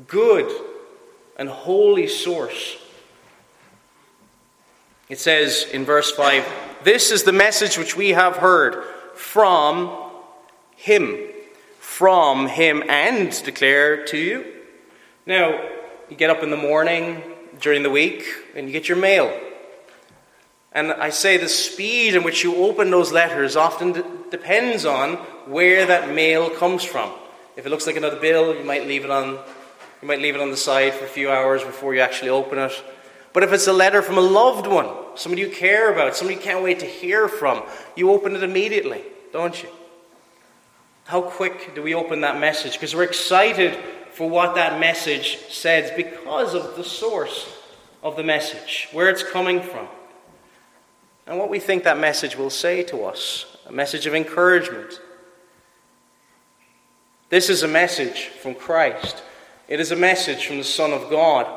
good, 0.07 0.51
and 1.37 1.49
holy 1.49 2.07
source. 2.07 2.77
It 5.09 5.19
says 5.19 5.67
in 5.71 5.85
verse 5.85 6.11
5 6.11 6.45
This 6.83 7.11
is 7.11 7.23
the 7.23 7.33
message 7.33 7.77
which 7.77 7.95
we 7.95 8.09
have 8.09 8.37
heard 8.37 8.83
from 9.15 9.95
Him, 10.75 11.17
from 11.79 12.47
Him, 12.47 12.83
and 12.89 13.31
declare 13.43 14.05
to 14.05 14.17
you. 14.17 14.45
Now, 15.25 15.59
you 16.09 16.17
get 16.17 16.29
up 16.29 16.43
in 16.43 16.49
the 16.49 16.57
morning 16.57 17.21
during 17.59 17.83
the 17.83 17.89
week 17.89 18.25
and 18.55 18.67
you 18.67 18.73
get 18.73 18.89
your 18.89 18.97
mail. 18.97 19.39
And 20.71 20.91
I 20.91 21.11
say 21.11 21.37
the 21.37 21.47
speed 21.47 22.15
in 22.15 22.23
which 22.23 22.43
you 22.43 22.55
open 22.55 22.89
those 22.89 23.11
letters 23.11 23.55
often 23.55 23.91
d- 23.91 24.01
depends 24.31 24.85
on 24.85 25.15
where 25.45 25.85
that 25.85 26.13
mail 26.13 26.49
comes 26.49 26.83
from. 26.83 27.11
If 27.55 27.65
it 27.65 27.69
looks 27.69 27.85
like 27.85 27.95
another 27.95 28.19
bill, 28.19 28.55
you 28.55 28.63
might 28.63 28.87
leave 28.87 29.05
it 29.05 29.11
on 29.11 29.37
you 30.03 30.07
might 30.09 30.19
leave 30.19 30.35
it 30.35 30.41
on 30.41 30.51
the 30.51 30.57
side 30.57 30.93
for 30.93 31.05
a 31.05 31.07
few 31.07 31.31
hours 31.31 31.63
before 31.63 31.95
you 31.95 32.01
actually 32.01 32.27
open 32.27 32.59
it. 32.59 32.83
But 33.31 33.43
if 33.43 33.53
it's 33.53 33.67
a 33.67 33.73
letter 33.73 34.01
from 34.01 34.17
a 34.17 34.21
loved 34.21 34.67
one, 34.67 34.89
somebody 35.15 35.43
you 35.43 35.49
care 35.49 35.93
about, 35.93 36.13
somebody 36.13 36.35
you 36.35 36.43
can't 36.43 36.61
wait 36.61 36.81
to 36.81 36.85
hear 36.85 37.29
from, 37.29 37.63
you 37.95 38.11
open 38.11 38.35
it 38.35 38.43
immediately, 38.43 39.01
don't 39.31 39.63
you? 39.63 39.69
How 41.05 41.21
quick 41.21 41.73
do 41.73 41.81
we 41.81 41.95
open 41.95 42.19
that 42.19 42.37
message? 42.37 42.73
Because 42.73 42.93
we're 42.93 43.03
excited 43.03 43.79
for 44.11 44.29
what 44.29 44.55
that 44.55 44.77
message 44.77 45.37
says 45.47 45.89
because 45.95 46.53
of 46.53 46.75
the 46.75 46.83
source 46.83 47.57
of 48.03 48.17
the 48.17 48.23
message, 48.23 48.89
where 48.91 49.07
it's 49.07 49.23
coming 49.23 49.61
from 49.61 49.87
and 51.25 51.39
what 51.39 51.49
we 51.49 51.59
think 51.59 51.85
that 51.85 51.97
message 51.97 52.35
will 52.35 52.49
say 52.49 52.83
to 52.83 53.05
us 53.05 53.55
a 53.67 53.71
message 53.71 54.05
of 54.05 54.13
encouragement. 54.13 54.99
This 57.29 57.49
is 57.49 57.63
a 57.63 57.69
message 57.69 58.25
from 58.25 58.53
Christ. 58.53 59.23
It 59.67 59.79
is 59.79 59.91
a 59.91 59.95
message 59.95 60.45
from 60.45 60.57
the 60.57 60.63
Son 60.63 60.91
of 60.91 61.09
God. 61.09 61.47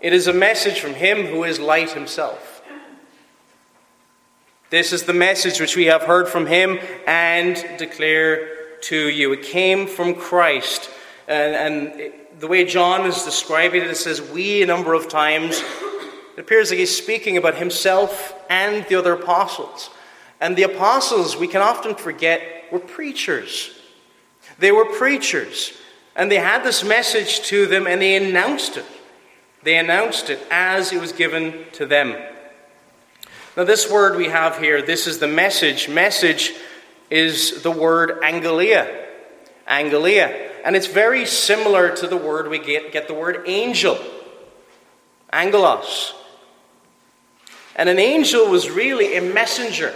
It 0.00 0.12
is 0.12 0.26
a 0.26 0.32
message 0.32 0.80
from 0.80 0.94
Him 0.94 1.26
who 1.26 1.44
is 1.44 1.60
light 1.60 1.92
Himself. 1.92 2.62
This 4.70 4.92
is 4.92 5.04
the 5.04 5.12
message 5.12 5.60
which 5.60 5.76
we 5.76 5.84
have 5.84 6.02
heard 6.02 6.28
from 6.28 6.46
Him 6.46 6.80
and 7.06 7.54
declare 7.78 8.48
to 8.82 9.08
you. 9.08 9.32
It 9.32 9.42
came 9.44 9.86
from 9.86 10.14
Christ. 10.14 10.90
And, 11.28 11.54
and 11.54 12.12
the 12.40 12.48
way 12.48 12.64
John 12.64 13.06
is 13.06 13.22
describing 13.22 13.82
it, 13.82 13.90
it 13.90 13.96
says, 13.96 14.20
We 14.20 14.62
a 14.62 14.66
number 14.66 14.94
of 14.94 15.08
times 15.08 15.62
it 16.36 16.40
appears 16.40 16.70
like 16.70 16.78
he's 16.78 16.96
speaking 16.96 17.36
about 17.36 17.56
himself 17.56 18.34
and 18.48 18.84
the 18.88 18.96
other 18.96 19.12
apostles. 19.12 19.90
And 20.40 20.56
the 20.56 20.62
apostles, 20.64 21.36
we 21.36 21.46
can 21.46 21.60
often 21.60 21.94
forget, 21.94 22.64
were 22.72 22.80
preachers. 22.80 23.78
They 24.58 24.72
were 24.72 24.86
preachers. 24.86 25.74
And 26.14 26.30
they 26.30 26.36
had 26.36 26.62
this 26.62 26.84
message 26.84 27.40
to 27.46 27.66
them 27.66 27.86
and 27.86 28.02
they 28.02 28.16
announced 28.16 28.76
it. 28.76 28.84
They 29.62 29.78
announced 29.78 30.28
it 30.28 30.40
as 30.50 30.92
it 30.92 31.00
was 31.00 31.12
given 31.12 31.64
to 31.72 31.86
them. 31.86 32.16
Now, 33.56 33.64
this 33.64 33.90
word 33.90 34.16
we 34.16 34.28
have 34.28 34.58
here, 34.58 34.82
this 34.82 35.06
is 35.06 35.18
the 35.18 35.28
message. 35.28 35.88
Message 35.88 36.54
is 37.10 37.62
the 37.62 37.70
word 37.70 38.20
angelia. 38.22 39.06
Angelia. 39.68 40.50
And 40.64 40.74
it's 40.74 40.86
very 40.86 41.26
similar 41.26 41.94
to 41.96 42.06
the 42.06 42.16
word 42.16 42.48
we 42.48 42.58
get, 42.58 42.92
get 42.92 43.08
the 43.08 43.14
word 43.14 43.44
angel. 43.46 43.98
Angelos. 45.32 46.14
And 47.76 47.88
an 47.88 47.98
angel 47.98 48.48
was 48.48 48.70
really 48.70 49.16
a 49.16 49.22
messenger. 49.22 49.94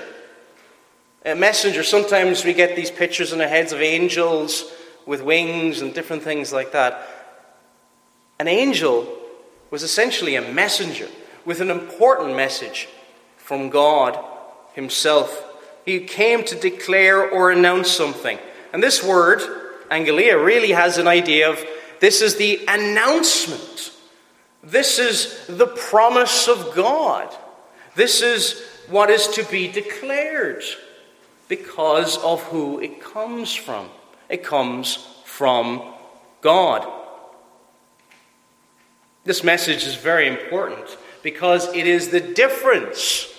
A 1.25 1.35
messenger. 1.35 1.83
Sometimes 1.83 2.45
we 2.45 2.53
get 2.53 2.77
these 2.77 2.91
pictures 2.91 3.33
in 3.33 3.41
our 3.41 3.49
heads 3.49 3.73
of 3.73 3.81
angels 3.81 4.71
with 5.07 5.23
wings 5.23 5.81
and 5.81 5.95
different 5.95 6.23
things 6.23 6.53
like 6.53 6.73
that. 6.73 7.07
An 8.39 8.49
angel 8.49 9.07
was 9.71 9.83
essentially 9.83 10.35
a 10.35 10.53
messenger 10.53 11.09
with 11.45 11.61
an 11.61 11.71
important 11.71 12.37
message 12.37 12.89
from 13.37 13.71
God 13.71 14.19
Himself. 14.75 15.45
He 15.85 16.01
came 16.01 16.45
to 16.45 16.57
declare 16.57 17.31
or 17.31 17.51
announce 17.51 17.91
something. 17.91 18.39
And 18.73 18.83
this 18.83 19.03
word, 19.03 19.41
angelia, 19.91 20.45
really 20.45 20.73
has 20.73 20.99
an 20.99 21.07
idea 21.07 21.49
of 21.49 21.65
this 22.01 22.21
is 22.21 22.37
the 22.37 22.61
announcement. 22.69 23.93
This 24.63 24.99
is 24.99 25.47
the 25.47 25.69
promise 25.69 26.49
of 26.49 26.75
God. 26.75 27.35
This 27.95 28.21
is 28.21 28.63
what 28.89 29.11
is 29.11 29.29
to 29.29 29.45
be 29.45 29.69
declared 29.69 30.65
because 31.49 32.19
of 32.19 32.43
who 32.45 32.81
it 32.81 33.01
comes 33.01 33.55
from. 33.55 33.89
It 34.29 34.43
comes 34.43 34.97
from 35.25 35.83
God. 36.41 36.87
This 39.25 39.43
message 39.43 39.85
is 39.85 39.97
very 39.97 40.29
important 40.29 40.97
because 41.23 41.67
it 41.75 41.87
is 41.87 42.11
the 42.11 42.21
difference 42.21 43.33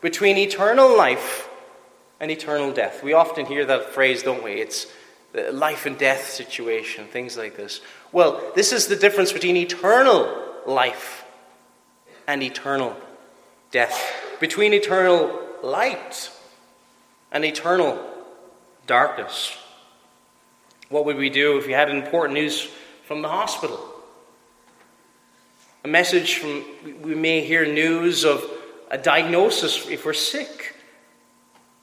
between 0.00 0.36
eternal 0.36 0.96
life 0.96 1.48
and 2.20 2.30
eternal 2.30 2.72
death. 2.72 3.02
We 3.02 3.14
often 3.14 3.46
hear 3.46 3.64
that 3.64 3.90
phrase, 3.90 4.22
don't 4.22 4.42
we? 4.42 4.52
It's 4.60 4.86
the 5.32 5.52
life 5.52 5.86
and 5.86 5.96
death 5.98 6.28
situation, 6.30 7.06
things 7.06 7.36
like 7.36 7.56
this. 7.56 7.80
Well, 8.12 8.52
this 8.54 8.72
is 8.72 8.86
the 8.86 8.96
difference 8.96 9.32
between 9.32 9.56
eternal 9.56 10.44
life 10.66 11.24
and 12.26 12.42
eternal 12.42 12.96
death, 13.70 13.98
between 14.40 14.72
eternal 14.72 15.40
light 15.62 16.30
and 17.32 17.44
eternal 17.44 17.98
darkness. 18.86 19.56
What 20.88 21.04
would 21.04 21.16
we 21.16 21.30
do 21.30 21.58
if 21.58 21.66
we 21.66 21.72
had 21.72 21.90
important 21.90 22.38
news 22.38 22.68
from 23.04 23.22
the 23.22 23.28
hospital? 23.28 23.78
A 25.84 25.88
message 25.88 26.38
from, 26.38 26.64
we 27.02 27.14
may 27.14 27.42
hear 27.42 27.66
news 27.66 28.24
of 28.24 28.44
a 28.90 28.98
diagnosis 28.98 29.86
if 29.88 30.04
we're 30.04 30.14
sick. 30.14 30.74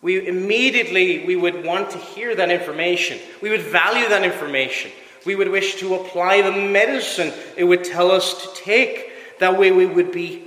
We 0.02 0.28
immediately 0.28 1.26
we 1.26 1.36
would 1.36 1.66
want 1.66 1.92
to 1.92 1.98
hear 1.98 2.36
that 2.36 2.52
information. 2.52 3.20
We 3.42 3.50
would 3.50 3.62
value 3.62 4.08
that 4.10 4.24
information. 4.24 4.92
We 5.26 5.36
would 5.36 5.50
wish 5.50 5.76
to 5.78 5.96
apply 5.96 6.42
the 6.42 6.52
medicine 6.52 7.34
it 7.58 7.64
would 7.64 7.84
tell 7.84 8.12
us 8.12 8.44
to 8.44 8.64
take. 8.64 9.40
That 9.40 9.58
way 9.58 9.72
we 9.72 9.86
would 9.86 10.12
be 10.12 10.44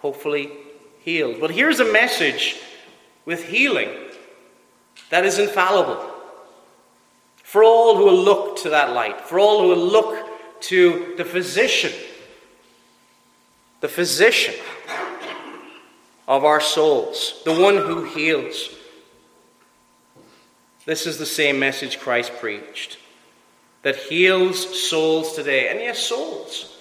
hopefully 0.00 0.50
healed. 1.00 1.40
But 1.40 1.50
here's 1.50 1.80
a 1.80 1.92
message 1.92 2.56
with 3.24 3.44
healing 3.44 3.90
that 5.10 5.24
is 5.24 5.38
infallible. 5.38 6.11
For 7.52 7.62
all 7.62 7.98
who 7.98 8.06
will 8.06 8.24
look 8.24 8.56
to 8.60 8.70
that 8.70 8.92
light, 8.94 9.20
for 9.20 9.38
all 9.38 9.60
who 9.60 9.68
will 9.68 9.86
look 9.86 10.26
to 10.62 11.12
the 11.18 11.24
physician, 11.26 11.92
the 13.82 13.88
physician 13.88 14.54
of 16.26 16.46
our 16.46 16.62
souls, 16.62 17.42
the 17.44 17.52
one 17.52 17.76
who 17.76 18.04
heals. 18.04 18.70
This 20.86 21.06
is 21.06 21.18
the 21.18 21.26
same 21.26 21.58
message 21.58 22.00
Christ 22.00 22.32
preached 22.40 22.96
that 23.82 23.96
heals 23.96 24.88
souls 24.88 25.34
today. 25.34 25.68
And 25.68 25.78
yes, 25.78 25.98
souls. 25.98 26.74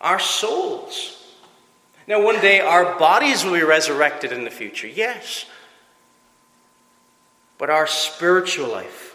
our 0.00 0.20
souls. 0.20 1.20
Now, 2.06 2.22
one 2.22 2.40
day 2.40 2.60
our 2.60 2.96
bodies 2.96 3.42
will 3.42 3.54
be 3.54 3.64
resurrected 3.64 4.30
in 4.30 4.44
the 4.44 4.50
future, 4.50 4.86
yes. 4.86 5.46
But 7.58 7.70
our 7.70 7.88
spiritual 7.88 8.68
life, 8.68 9.11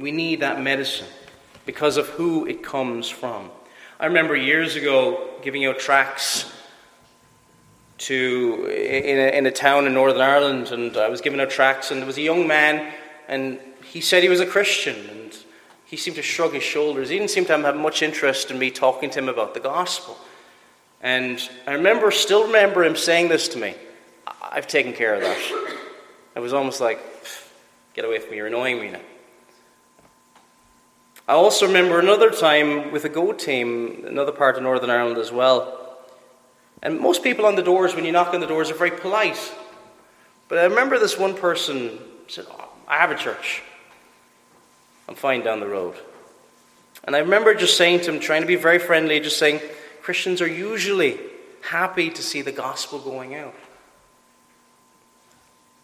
we 0.00 0.12
need 0.12 0.40
that 0.40 0.60
medicine 0.60 1.06
because 1.66 1.96
of 1.96 2.08
who 2.08 2.46
it 2.46 2.62
comes 2.62 3.08
from. 3.08 3.50
I 3.98 4.06
remember 4.06 4.34
years 4.34 4.76
ago 4.76 5.28
giving 5.42 5.66
out 5.66 5.78
tracts 5.78 6.50
to 7.98 8.66
in 8.66 9.18
a, 9.18 9.36
in 9.36 9.46
a 9.46 9.50
town 9.50 9.86
in 9.86 9.92
Northern 9.92 10.22
Ireland, 10.22 10.68
and 10.72 10.96
I 10.96 11.08
was 11.08 11.20
giving 11.20 11.38
out 11.38 11.50
tracts, 11.50 11.90
and 11.90 12.00
there 12.00 12.06
was 12.06 12.16
a 12.16 12.22
young 12.22 12.46
man, 12.46 12.92
and 13.28 13.60
he 13.84 14.00
said 14.00 14.22
he 14.22 14.30
was 14.30 14.40
a 14.40 14.46
Christian, 14.46 14.96
and 15.10 15.36
he 15.84 15.96
seemed 15.96 16.16
to 16.16 16.22
shrug 16.22 16.54
his 16.54 16.62
shoulders. 16.62 17.10
He 17.10 17.18
didn't 17.18 17.30
seem 17.30 17.44
to 17.46 17.58
have 17.58 17.76
much 17.76 18.02
interest 18.02 18.50
in 18.50 18.58
me 18.58 18.70
talking 18.70 19.10
to 19.10 19.18
him 19.18 19.28
about 19.28 19.52
the 19.52 19.60
gospel. 19.60 20.16
And 21.02 21.46
I 21.66 21.72
remember, 21.72 22.10
still 22.10 22.46
remember 22.46 22.84
him 22.84 22.96
saying 22.96 23.28
this 23.28 23.48
to 23.48 23.58
me. 23.58 23.74
I've 24.42 24.66
taken 24.66 24.92
care 24.92 25.14
of 25.14 25.20
that. 25.20 25.76
I 26.36 26.40
was 26.40 26.52
almost 26.52 26.80
like, 26.80 27.00
get 27.94 28.04
away 28.04 28.18
from 28.18 28.30
me, 28.30 28.36
you're 28.36 28.46
annoying 28.46 28.80
me 28.80 28.90
now. 28.90 29.00
I 31.30 31.34
also 31.34 31.68
remember 31.68 32.00
another 32.00 32.30
time 32.30 32.90
with 32.90 33.04
a 33.04 33.08
Go 33.08 33.30
team, 33.32 34.04
another 34.04 34.32
part 34.32 34.56
of 34.56 34.64
Northern 34.64 34.90
Ireland 34.90 35.16
as 35.16 35.30
well. 35.30 35.96
And 36.82 36.98
most 36.98 37.22
people 37.22 37.46
on 37.46 37.54
the 37.54 37.62
doors, 37.62 37.94
when 37.94 38.04
you 38.04 38.10
knock 38.10 38.34
on 38.34 38.40
the 38.40 38.48
doors, 38.48 38.68
are 38.68 38.74
very 38.74 38.90
polite. 38.90 39.38
But 40.48 40.58
I 40.58 40.64
remember 40.64 40.98
this 40.98 41.16
one 41.16 41.36
person 41.36 42.00
said, 42.26 42.46
oh, 42.50 42.68
I 42.88 42.96
have 42.96 43.12
a 43.12 43.14
church. 43.14 43.62
I'm 45.08 45.14
fine 45.14 45.44
down 45.44 45.60
the 45.60 45.68
road. 45.68 45.94
And 47.04 47.14
I 47.14 47.20
remember 47.20 47.54
just 47.54 47.76
saying 47.76 48.00
to 48.00 48.12
him, 48.12 48.18
trying 48.18 48.40
to 48.40 48.48
be 48.48 48.56
very 48.56 48.80
friendly, 48.80 49.20
just 49.20 49.38
saying, 49.38 49.60
Christians 50.02 50.42
are 50.42 50.48
usually 50.48 51.16
happy 51.60 52.10
to 52.10 52.22
see 52.24 52.42
the 52.42 52.50
gospel 52.50 52.98
going 52.98 53.36
out. 53.36 53.54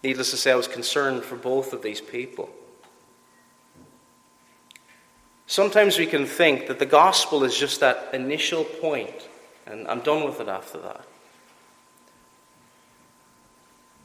Needless 0.02 0.32
to 0.32 0.38
say, 0.38 0.50
I 0.50 0.56
was 0.56 0.66
concerned 0.66 1.22
for 1.22 1.36
both 1.36 1.72
of 1.72 1.82
these 1.82 2.00
people. 2.00 2.50
Sometimes 5.46 5.98
we 5.98 6.06
can 6.06 6.26
think 6.26 6.66
that 6.66 6.78
the 6.78 6.86
gospel 6.86 7.44
is 7.44 7.56
just 7.56 7.80
that 7.80 8.10
initial 8.12 8.64
point, 8.64 9.28
and 9.64 9.86
I'm 9.86 10.00
done 10.00 10.24
with 10.24 10.40
it 10.40 10.48
after 10.48 10.78
that. 10.78 11.04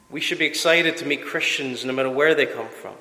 We 0.08 0.20
should 0.20 0.38
be 0.38 0.46
excited 0.46 0.96
to 0.98 1.06
meet 1.06 1.24
Christians 1.24 1.84
no 1.84 1.92
matter 1.92 2.10
where 2.10 2.34
they 2.34 2.46
come 2.46 2.68
from. 2.68 2.94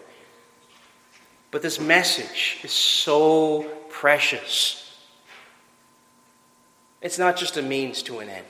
But 1.51 1.61
this 1.61 1.79
message 1.79 2.59
is 2.63 2.71
so 2.71 3.63
precious. 3.89 4.97
It's 7.01 7.19
not 7.19 7.35
just 7.35 7.57
a 7.57 7.61
means 7.61 8.01
to 8.03 8.19
an 8.19 8.29
end. 8.29 8.45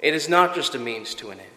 It 0.00 0.14
is 0.14 0.28
not 0.28 0.54
just 0.54 0.74
a 0.74 0.78
means 0.78 1.14
to 1.16 1.30
an 1.30 1.38
end. 1.38 1.48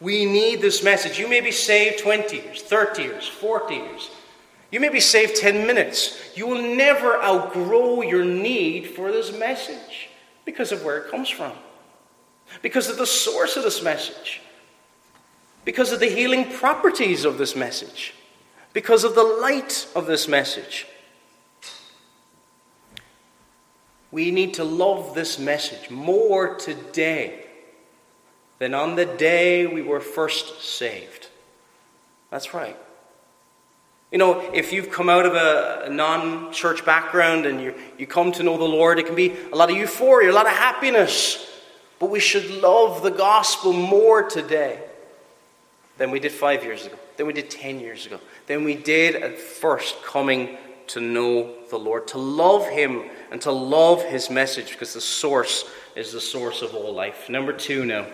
We 0.00 0.24
need 0.24 0.60
this 0.60 0.84
message. 0.84 1.18
You 1.18 1.28
may 1.28 1.40
be 1.40 1.50
saved 1.50 1.98
20 1.98 2.36
years, 2.36 2.62
30 2.62 3.02
years, 3.02 3.26
40 3.26 3.74
years. 3.74 4.10
You 4.70 4.80
may 4.80 4.90
be 4.90 5.00
saved 5.00 5.36
10 5.36 5.66
minutes. 5.66 6.36
You 6.36 6.46
will 6.46 6.76
never 6.76 7.22
outgrow 7.22 8.02
your 8.02 8.24
need 8.24 8.88
for 8.90 9.10
this 9.10 9.36
message 9.36 10.10
because 10.44 10.72
of 10.72 10.84
where 10.84 10.98
it 10.98 11.10
comes 11.10 11.28
from, 11.28 11.52
because 12.62 12.88
of 12.88 12.98
the 12.98 13.06
source 13.06 13.56
of 13.56 13.62
this 13.62 13.82
message, 13.82 14.40
because 15.64 15.92
of 15.92 16.00
the 16.00 16.06
healing 16.06 16.50
properties 16.50 17.24
of 17.24 17.38
this 17.38 17.56
message, 17.56 18.14
because 18.72 19.04
of 19.04 19.14
the 19.14 19.22
light 19.22 19.86
of 19.94 20.06
this 20.06 20.28
message. 20.28 20.86
We 24.10 24.30
need 24.30 24.54
to 24.54 24.64
love 24.64 25.14
this 25.14 25.38
message 25.38 25.90
more 25.90 26.54
today 26.54 27.44
than 28.58 28.74
on 28.74 28.96
the 28.96 29.04
day 29.04 29.66
we 29.66 29.82
were 29.82 30.00
first 30.00 30.62
saved. 30.62 31.28
That's 32.30 32.54
right. 32.54 32.76
You 34.10 34.16
know, 34.16 34.40
if 34.54 34.72
you've 34.72 34.90
come 34.90 35.10
out 35.10 35.26
of 35.26 35.34
a, 35.34 35.90
non 35.90 36.50
church 36.52 36.84
background 36.84 37.44
and 37.44 37.60
you, 37.60 37.74
you 37.98 38.06
come 38.06 38.32
to 38.32 38.42
know 38.42 38.56
the 38.56 38.64
Lord, 38.64 38.98
it 38.98 39.06
can 39.06 39.14
be 39.14 39.34
a 39.52 39.56
lot 39.56 39.70
of 39.70 39.76
euphoria, 39.76 40.30
a 40.30 40.32
lot 40.32 40.46
of 40.46 40.52
happiness. 40.52 41.44
But 41.98 42.10
we 42.10 42.20
should 42.20 42.50
love 42.50 43.02
the 43.02 43.10
gospel 43.10 43.72
more 43.72 44.22
today 44.22 44.82
than 45.98 46.10
we 46.10 46.20
did 46.20 46.32
five 46.32 46.64
years 46.64 46.86
ago, 46.86 46.96
than 47.16 47.26
we 47.26 47.32
did 47.32 47.50
ten 47.50 47.80
years 47.80 48.06
ago, 48.06 48.20
than 48.46 48.64
we 48.64 48.76
did 48.76 49.16
at 49.16 49.38
first 49.38 50.02
coming 50.02 50.56
to 50.86 51.00
know 51.00 51.52
the 51.68 51.78
Lord, 51.78 52.08
to 52.08 52.18
love 52.18 52.66
Him 52.66 53.10
and 53.30 53.42
to 53.42 53.52
love 53.52 54.02
His 54.04 54.30
message 54.30 54.70
because 54.70 54.94
the 54.94 55.02
source 55.02 55.68
is 55.96 56.12
the 56.12 56.20
source 56.20 56.62
of 56.62 56.74
all 56.74 56.94
life. 56.94 57.28
Number 57.28 57.52
two 57.52 57.84
now. 57.84 58.06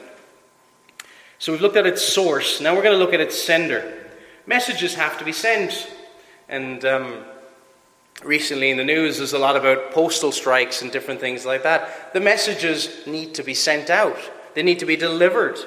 So 1.38 1.52
we've 1.52 1.60
looked 1.60 1.76
at 1.76 1.86
its 1.86 2.02
source. 2.02 2.60
Now 2.60 2.74
we're 2.74 2.82
going 2.82 2.98
to 2.98 3.04
look 3.04 3.12
at 3.12 3.20
its 3.20 3.40
sender 3.40 4.03
messages 4.46 4.94
have 4.94 5.18
to 5.18 5.24
be 5.24 5.32
sent. 5.32 5.90
And 6.48 6.84
um, 6.84 7.24
recently 8.22 8.70
in 8.70 8.76
the 8.76 8.84
news, 8.84 9.18
there's 9.18 9.32
a 9.32 9.38
lot 9.38 9.56
about 9.56 9.92
postal 9.92 10.32
strikes 10.32 10.82
and 10.82 10.92
different 10.92 11.20
things 11.20 11.44
like 11.44 11.62
that. 11.62 12.12
The 12.12 12.20
messages 12.20 13.06
need 13.06 13.34
to 13.34 13.42
be 13.42 13.54
sent 13.54 13.90
out, 13.90 14.18
they 14.54 14.62
need 14.62 14.78
to 14.80 14.86
be 14.86 14.96
delivered. 14.96 15.58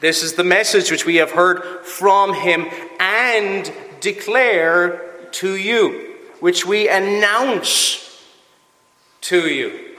This 0.00 0.22
is 0.22 0.34
the 0.34 0.44
message 0.44 0.90
which 0.90 1.06
we 1.06 1.16
have 1.16 1.30
heard 1.30 1.86
from 1.86 2.34
him 2.34 2.66
and 3.00 3.72
declare 4.00 5.28
to 5.32 5.56
you, 5.56 6.16
which 6.40 6.66
we 6.66 6.88
announce 6.88 8.22
to 9.22 9.48
you. 9.48 9.96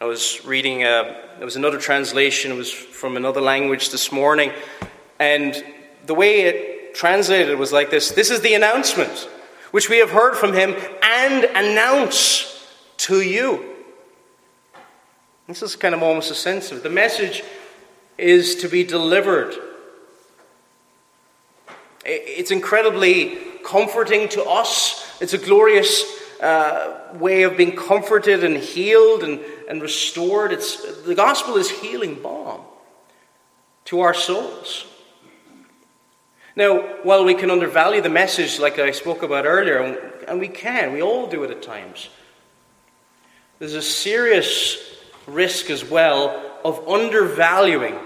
I 0.00 0.04
was 0.04 0.44
reading, 0.44 0.82
uh, 0.82 1.16
there 1.36 1.44
was 1.44 1.56
another 1.56 1.78
translation, 1.78 2.50
it 2.50 2.56
was 2.56 2.70
from 2.70 3.16
another 3.16 3.40
language 3.40 3.90
this 3.90 4.10
morning, 4.10 4.52
and 5.18 5.64
the 6.06 6.14
way 6.14 6.42
it 6.42 6.94
translated 6.94 7.58
was 7.58 7.72
like 7.72 7.90
this 7.90 8.10
This 8.10 8.30
is 8.30 8.40
the 8.40 8.54
announcement 8.54 9.28
which 9.70 9.88
we 9.88 9.98
have 9.98 10.10
heard 10.10 10.36
from 10.36 10.52
him 10.52 10.74
and 11.02 11.44
announce 11.44 12.68
to 12.98 13.22
you. 13.22 13.64
This 15.48 15.62
is 15.62 15.76
kind 15.76 15.94
of 15.94 16.02
almost 16.02 16.30
a 16.30 16.34
sense 16.34 16.70
of. 16.70 16.82
The 16.82 16.90
message 16.90 17.42
is 18.16 18.56
to 18.56 18.68
be 18.68 18.84
delivered. 18.84 19.54
It's 22.04 22.50
incredibly 22.50 23.38
comforting 23.64 24.28
to 24.30 24.44
us. 24.44 25.20
It's 25.20 25.32
a 25.32 25.38
glorious 25.38 26.04
uh, 26.40 27.14
way 27.14 27.42
of 27.42 27.56
being 27.56 27.74
comforted 27.74 28.44
and 28.44 28.56
healed 28.56 29.22
and, 29.22 29.40
and 29.68 29.80
restored. 29.80 30.52
It's, 30.52 31.02
the 31.02 31.14
gospel 31.14 31.56
is 31.56 31.70
healing 31.70 32.20
balm 32.20 32.62
to 33.86 34.00
our 34.00 34.14
souls. 34.14 34.86
Now, 36.54 36.80
while 37.02 37.24
we 37.24 37.34
can 37.34 37.50
undervalue 37.50 38.02
the 38.02 38.10
message, 38.10 38.58
like 38.58 38.78
I 38.78 38.90
spoke 38.90 39.22
about 39.22 39.46
earlier, 39.46 39.78
and 40.28 40.38
we 40.38 40.48
can, 40.48 40.92
we 40.92 41.00
all 41.00 41.26
do 41.26 41.44
it 41.44 41.50
at 41.50 41.62
times, 41.62 42.10
there's 43.58 43.74
a 43.74 43.82
serious 43.82 44.76
risk 45.26 45.70
as 45.70 45.84
well 45.84 46.58
of 46.64 46.86
undervaluing 46.88 47.96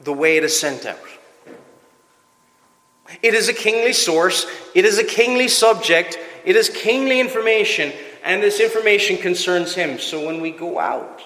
the 0.00 0.12
way 0.12 0.36
it 0.36 0.44
is 0.44 0.58
sent 0.58 0.86
out. 0.86 0.98
It 3.22 3.34
is 3.34 3.48
a 3.48 3.54
kingly 3.54 3.92
source, 3.92 4.46
it 4.74 4.84
is 4.84 4.98
a 4.98 5.04
kingly 5.04 5.48
subject, 5.48 6.18
it 6.44 6.56
is 6.56 6.68
kingly 6.68 7.20
information, 7.20 7.92
and 8.24 8.42
this 8.42 8.60
information 8.60 9.16
concerns 9.18 9.74
Him. 9.74 9.98
So 9.98 10.24
when 10.24 10.40
we 10.40 10.50
go 10.50 10.78
out 10.78 11.22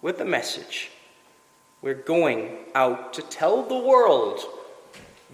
with 0.00 0.18
the 0.18 0.24
message, 0.24 0.90
we're 1.80 1.94
going 1.94 2.56
out 2.74 3.12
to 3.14 3.22
tell 3.22 3.62
the 3.62 3.78
world 3.78 4.40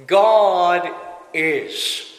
God 0.06 0.90
is. 1.34 2.12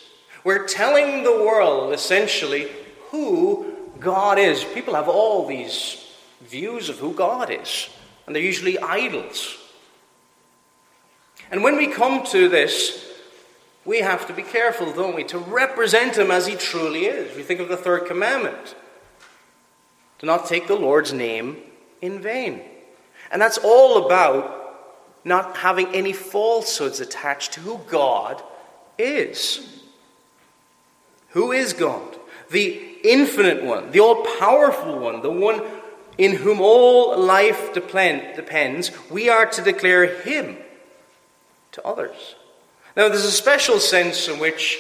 We're 0.43 0.67
telling 0.67 1.23
the 1.23 1.31
world 1.31 1.93
essentially 1.93 2.67
who 3.09 3.75
God 3.99 4.39
is. 4.39 4.63
People 4.63 4.95
have 4.95 5.09
all 5.09 5.47
these 5.47 6.05
views 6.41 6.89
of 6.89 6.99
who 6.99 7.13
God 7.13 7.51
is, 7.51 7.89
and 8.25 8.35
they're 8.35 8.43
usually 8.43 8.79
idols. 8.79 9.57
And 11.51 11.63
when 11.63 11.77
we 11.77 11.87
come 11.87 12.23
to 12.27 12.47
this, 12.47 13.05
we 13.85 13.99
have 13.99 14.27
to 14.27 14.33
be 14.33 14.43
careful, 14.43 14.93
don't 14.93 15.15
we, 15.15 15.23
to 15.25 15.39
represent 15.39 16.17
Him 16.17 16.31
as 16.31 16.45
He 16.45 16.55
truly 16.55 17.05
is. 17.05 17.35
We 17.35 17.43
think 17.43 17.59
of 17.59 17.69
the 17.69 17.77
third 17.77 18.05
commandment 18.05 18.75
to 20.19 20.25
not 20.25 20.45
take 20.45 20.67
the 20.67 20.75
Lord's 20.75 21.11
name 21.11 21.57
in 22.01 22.21
vain. 22.21 22.61
And 23.31 23.41
that's 23.41 23.57
all 23.57 24.05
about 24.05 24.59
not 25.23 25.58
having 25.58 25.88
any 25.95 26.13
falsehoods 26.13 26.99
attached 26.99 27.53
to 27.53 27.60
who 27.60 27.79
God 27.88 28.41
is. 28.97 29.82
Who 31.29 31.51
is 31.51 31.73
God? 31.73 32.17
The 32.49 32.97
infinite 33.03 33.63
one, 33.63 33.91
the 33.91 33.99
all 33.99 34.25
powerful 34.39 34.97
one, 34.99 35.21
the 35.21 35.29
one 35.29 35.62
in 36.17 36.36
whom 36.36 36.60
all 36.60 37.17
life 37.17 37.73
depends. 37.73 38.91
We 39.10 39.29
are 39.29 39.45
to 39.45 39.62
declare 39.62 40.21
Him 40.21 40.58
to 41.73 41.86
others. 41.86 42.36
Now, 42.97 43.08
there's 43.08 43.23
a 43.23 43.32
special 43.32 43.79
sense 43.79 44.27
in 44.27 44.39
which 44.39 44.79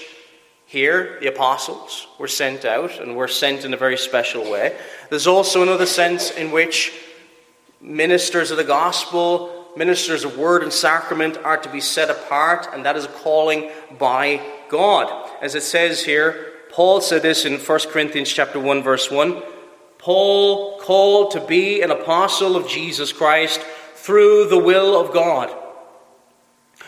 Here, 0.69 1.17
the 1.19 1.29
apostles 1.29 2.05
were 2.19 2.27
sent 2.27 2.63
out 2.63 2.99
and 2.99 3.15
were 3.15 3.27
sent 3.27 3.65
in 3.65 3.73
a 3.73 3.77
very 3.77 3.97
special 3.97 4.51
way. 4.51 4.77
There's 5.09 5.25
also 5.25 5.63
another 5.63 5.87
sense 5.87 6.29
in 6.29 6.51
which 6.51 6.93
ministers 7.81 8.51
of 8.51 8.57
the 8.57 8.63
gospel, 8.63 9.58
ministers 9.79 10.25
of 10.25 10.37
word 10.37 10.61
and 10.61 10.73
sacrament 10.73 11.37
are 11.37 11.55
to 11.55 11.69
be 11.69 11.79
set 11.79 12.09
apart, 12.09 12.67
and 12.73 12.83
that 12.83 12.97
is 12.97 13.05
a 13.05 13.07
calling 13.07 13.71
by 13.97 14.41
God. 14.67 15.31
As 15.41 15.55
it 15.55 15.63
says 15.63 16.03
here, 16.03 16.47
Paul 16.69 16.99
said 16.99 17.21
this 17.21 17.45
in 17.45 17.57
1 17.57 17.79
Corinthians 17.87 18.29
chapter 18.29 18.59
1 18.59 18.83
verse 18.83 19.09
1. 19.09 19.41
Paul 19.97 20.79
called 20.81 21.31
to 21.31 21.39
be 21.39 21.81
an 21.81 21.91
apostle 21.91 22.57
of 22.57 22.67
Jesus 22.67 23.13
Christ 23.13 23.61
through 23.95 24.49
the 24.49 24.59
will 24.59 24.99
of 24.99 25.13
God. 25.13 25.49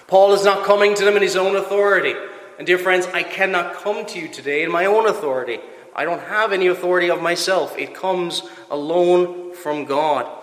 Paul 0.07 0.33
is 0.33 0.43
not 0.43 0.65
coming 0.65 0.93
to 0.95 1.05
them 1.05 1.15
in 1.15 1.21
his 1.21 1.37
own 1.37 1.55
authority. 1.55 2.13
And 2.57 2.67
dear 2.67 2.77
friends, 2.77 3.07
I 3.07 3.23
cannot 3.23 3.75
come 3.75 4.05
to 4.07 4.19
you 4.19 4.27
today 4.27 4.63
in 4.63 4.71
my 4.71 4.85
own 4.85 5.07
authority. 5.07 5.59
I 5.95 6.03
don't 6.03 6.21
have 6.23 6.51
any 6.51 6.67
authority 6.67 7.09
of 7.09 7.21
myself. 7.21 7.77
It 7.77 7.95
comes 7.95 8.43
alone 8.69 9.55
from 9.55 9.85
God. 9.85 10.40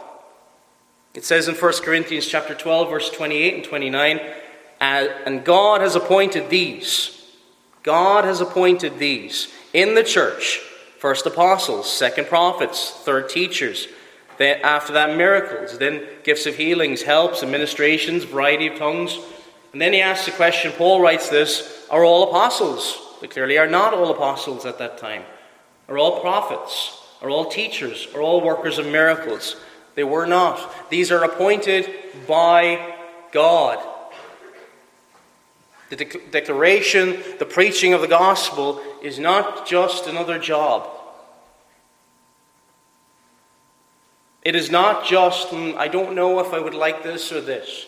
It 1.19 1.25
says 1.25 1.49
in 1.49 1.57
1 1.57 1.73
Corinthians 1.83 2.29
chapter 2.29 2.55
12 2.55 2.91
verse 2.91 3.11
28 3.11 3.55
and 3.55 3.65
29, 3.65 4.21
and 4.81 5.45
God 5.45 5.81
has 5.81 5.97
appointed 5.97 6.49
these. 6.49 7.21
God 7.83 8.25
has 8.25 8.41
appointed 8.41 9.01
these 9.01 9.53
in 9.73 9.97
the 9.97 10.05
church. 10.05 10.61
First 11.01 11.27
apostles, 11.27 11.93
second 11.93 12.29
prophets, 12.29 12.93
third 13.03 13.29
teachers, 13.29 13.89
then 14.37 14.61
after 14.63 14.93
that 14.93 15.17
miracles, 15.17 15.77
then 15.79 16.07
gifts 16.23 16.47
of 16.47 16.55
healings, 16.55 17.03
helps, 17.03 17.43
administrations, 17.43 18.23
variety 18.23 18.69
of 18.69 18.79
tongues. 18.79 19.19
And 19.73 19.83
then 19.83 19.93
he 19.93 20.01
asks 20.01 20.27
the 20.27 20.31
question, 20.31 20.71
Paul 20.71 21.01
writes 21.01 21.31
this 21.31 21.85
are 21.91 22.05
all 22.05 22.29
apostles? 22.29 22.97
They 23.21 23.27
clearly 23.27 23.59
are 23.59 23.67
not 23.67 23.93
all 23.93 24.13
apostles 24.13 24.65
at 24.65 24.79
that 24.79 24.99
time. 24.99 25.25
Are 25.89 25.99
all 25.99 26.21
prophets? 26.21 26.97
Are 27.21 27.29
all 27.29 27.47
teachers? 27.47 28.07
Are 28.15 28.23
all 28.23 28.41
workers 28.41 28.79
of 28.79 28.87
miracles? 28.87 29.57
They 29.99 30.05
were 30.05 30.27
not. 30.27 30.91
These 30.91 31.11
are 31.11 31.25
appointed 31.25 31.91
by 32.29 32.95
God. 33.33 33.85
The 35.91 35.97
de- 35.97 36.31
declaration, 36.31 37.21
the 37.41 37.45
preaching 37.45 37.95
of 37.95 38.01
the 38.01 38.07
gospel 38.07 38.81
is 39.03 39.19
not 39.19 39.67
just 39.67 40.07
another 40.07 40.39
job. 40.39 40.89
It 44.45 44.55
is 44.55 44.71
not 44.71 45.05
just, 45.05 45.49
mm, 45.49 45.77
I 45.77 45.89
don't 45.89 46.15
know 46.15 46.39
if 46.39 46.53
I 46.53 46.61
would 46.61 46.75
like 46.75 47.03
this 47.03 47.33
or 47.33 47.41
this. 47.41 47.87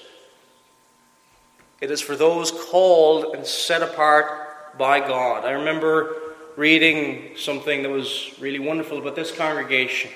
It 1.80 1.92
is 1.92 2.00
for 2.00 2.16
those 2.16 2.50
called 2.50 3.36
and 3.36 3.46
set 3.46 3.82
apart 3.82 4.76
by 4.76 4.98
God. 4.98 5.44
I 5.44 5.52
remember 5.52 6.16
reading 6.56 7.36
something 7.36 7.84
that 7.84 7.88
was 7.88 8.34
really 8.40 8.58
wonderful 8.58 8.98
about 8.98 9.14
this 9.14 9.30
congregation. 9.30 10.10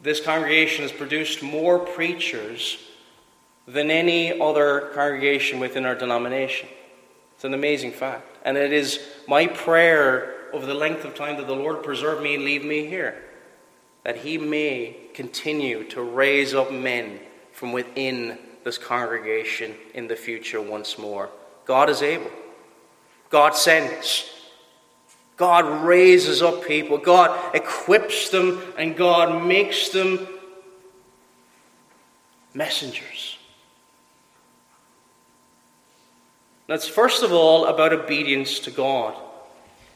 This 0.00 0.20
congregation 0.20 0.82
has 0.82 0.92
produced 0.92 1.42
more 1.42 1.78
preachers 1.78 2.78
than 3.66 3.90
any 3.90 4.38
other 4.40 4.90
congregation 4.94 5.60
within 5.60 5.86
our 5.86 5.94
denomination. 5.94 6.68
It's 7.34 7.44
an 7.44 7.54
amazing 7.54 7.92
fact. 7.92 8.26
And 8.44 8.56
it 8.56 8.72
is 8.72 9.00
my 9.26 9.46
prayer 9.46 10.34
over 10.52 10.66
the 10.66 10.74
length 10.74 11.04
of 11.04 11.14
time 11.14 11.36
that 11.38 11.46
the 11.46 11.56
Lord 11.56 11.82
preserve 11.82 12.22
me 12.22 12.34
and 12.34 12.44
leave 12.44 12.64
me 12.64 12.86
here, 12.86 13.22
that 14.04 14.18
He 14.18 14.38
may 14.38 14.96
continue 15.14 15.84
to 15.88 16.02
raise 16.02 16.54
up 16.54 16.70
men 16.70 17.20
from 17.52 17.72
within 17.72 18.38
this 18.64 18.78
congregation 18.78 19.74
in 19.94 20.08
the 20.08 20.16
future 20.16 20.60
once 20.60 20.98
more. 20.98 21.30
God 21.64 21.88
is 21.88 22.02
able. 22.02 22.30
God 23.30 23.56
sends. 23.56 24.30
God 25.36 25.84
raises 25.84 26.42
up 26.42 26.64
people. 26.64 26.98
God 26.98 27.54
equips 27.54 28.28
them 28.30 28.60
and 28.78 28.96
God 28.96 29.44
makes 29.46 29.88
them 29.88 30.28
messengers. 32.54 33.36
That's 36.66 36.88
first 36.88 37.22
of 37.22 37.32
all 37.32 37.66
about 37.66 37.92
obedience 37.92 38.60
to 38.60 38.70
God. 38.70 39.14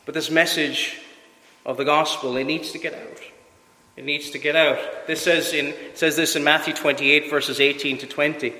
But 0.04 0.14
this 0.14 0.30
message 0.30 0.98
of 1.64 1.76
the 1.76 1.84
gospel, 1.84 2.36
it 2.36 2.44
needs 2.44 2.72
to 2.72 2.78
get 2.78 2.94
out. 2.94 3.20
It 3.96 4.04
needs 4.04 4.30
to 4.30 4.38
get 4.38 4.56
out. 4.56 4.78
This 5.06 5.22
says 5.22 5.52
in 5.52 5.74
says 5.94 6.16
this 6.16 6.36
in 6.36 6.44
Matthew 6.44 6.74
28 6.74 7.30
verses 7.30 7.60
18 7.60 7.98
to 7.98 8.06
20. 8.06 8.52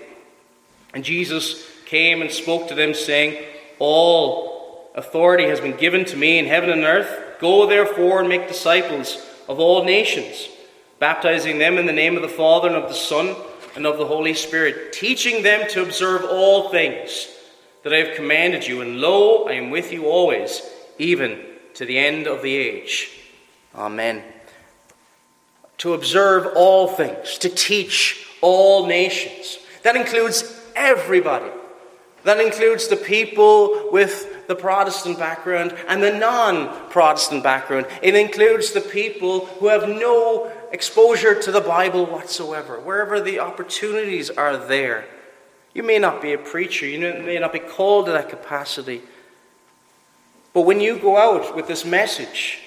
And 0.94 1.04
Jesus 1.04 1.64
came 1.84 2.22
and 2.22 2.30
spoke 2.30 2.68
to 2.68 2.74
them 2.74 2.94
saying, 2.94 3.44
"All 3.78 4.57
authority 4.98 5.44
has 5.44 5.60
been 5.60 5.76
given 5.76 6.04
to 6.06 6.16
me 6.16 6.38
in 6.38 6.46
heaven 6.46 6.70
and 6.70 6.84
earth. 6.84 7.38
Go 7.40 7.66
therefore 7.66 8.20
and 8.20 8.28
make 8.28 8.48
disciples 8.48 9.24
of 9.48 9.58
all 9.58 9.84
nations, 9.84 10.48
baptizing 10.98 11.58
them 11.58 11.78
in 11.78 11.86
the 11.86 11.92
name 11.92 12.16
of 12.16 12.22
the 12.22 12.28
Father 12.28 12.68
and 12.68 12.76
of 12.76 12.88
the 12.88 12.94
Son 12.94 13.34
and 13.76 13.86
of 13.86 13.98
the 13.98 14.06
Holy 14.06 14.34
Spirit, 14.34 14.92
teaching 14.92 15.42
them 15.42 15.68
to 15.70 15.82
observe 15.82 16.24
all 16.24 16.68
things 16.68 17.28
that 17.84 17.92
I 17.92 17.98
have 17.98 18.16
commanded 18.16 18.66
you. 18.66 18.80
And 18.80 19.00
lo, 19.00 19.44
I 19.44 19.52
am 19.52 19.70
with 19.70 19.92
you 19.92 20.06
always, 20.06 20.62
even 20.98 21.40
to 21.74 21.84
the 21.84 21.98
end 21.98 22.26
of 22.26 22.42
the 22.42 22.56
age." 22.56 23.10
Amen 23.74 24.22
to 25.78 25.94
observe 25.94 26.54
all 26.56 26.88
things, 26.88 27.38
to 27.38 27.48
teach 27.48 28.26
all 28.40 28.86
nations. 28.86 29.58
That 29.82 29.96
includes 29.96 30.60
everybody. 30.76 31.50
That 32.24 32.40
includes 32.40 32.88
the 32.88 32.96
people 32.96 33.88
with 33.90 34.37
the 34.48 34.56
Protestant 34.56 35.18
background 35.18 35.72
and 35.86 36.02
the 36.02 36.12
non 36.12 36.90
Protestant 36.90 37.44
background. 37.44 37.86
It 38.02 38.16
includes 38.16 38.72
the 38.72 38.80
people 38.80 39.46
who 39.46 39.68
have 39.68 39.88
no 39.88 40.50
exposure 40.72 41.40
to 41.40 41.52
the 41.52 41.60
Bible 41.60 42.06
whatsoever, 42.06 42.80
wherever 42.80 43.20
the 43.20 43.38
opportunities 43.38 44.30
are 44.30 44.56
there. 44.56 45.06
You 45.74 45.82
may 45.82 45.98
not 45.98 46.20
be 46.20 46.32
a 46.32 46.38
preacher, 46.38 46.86
you 46.86 46.98
may 46.98 47.38
not 47.38 47.52
be 47.52 47.60
called 47.60 48.06
to 48.06 48.12
that 48.12 48.30
capacity. 48.30 49.02
But 50.54 50.62
when 50.62 50.80
you 50.80 50.98
go 50.98 51.16
out 51.16 51.54
with 51.54 51.68
this 51.68 51.84
message, 51.84 52.60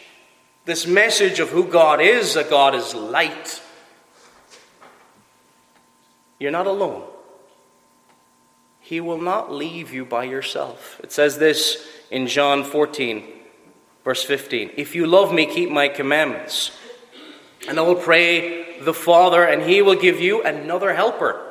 this 0.65 0.85
message 0.85 1.39
of 1.39 1.49
who 1.49 1.65
God 1.65 1.99
is, 1.99 2.35
that 2.35 2.49
God 2.49 2.75
is 2.75 2.93
light. 2.93 3.59
You're 6.39 6.51
not 6.51 6.67
alone. 6.67 7.10
He 8.91 8.99
will 8.99 9.21
not 9.21 9.53
leave 9.53 9.93
you 9.93 10.03
by 10.03 10.25
yourself. 10.25 10.99
It 11.01 11.13
says 11.13 11.37
this 11.37 11.87
in 12.09 12.27
John 12.27 12.65
14, 12.65 13.23
verse 14.03 14.21
15 14.21 14.71
If 14.75 14.95
you 14.95 15.07
love 15.07 15.33
me, 15.33 15.45
keep 15.45 15.71
my 15.71 15.87
commandments. 15.87 16.71
And 17.69 17.79
I 17.79 17.83
will 17.83 17.95
pray 17.95 18.81
the 18.81 18.93
Father, 18.93 19.45
and 19.45 19.61
he 19.61 19.81
will 19.81 19.95
give 19.95 20.19
you 20.19 20.43
another 20.43 20.93
helper. 20.93 21.41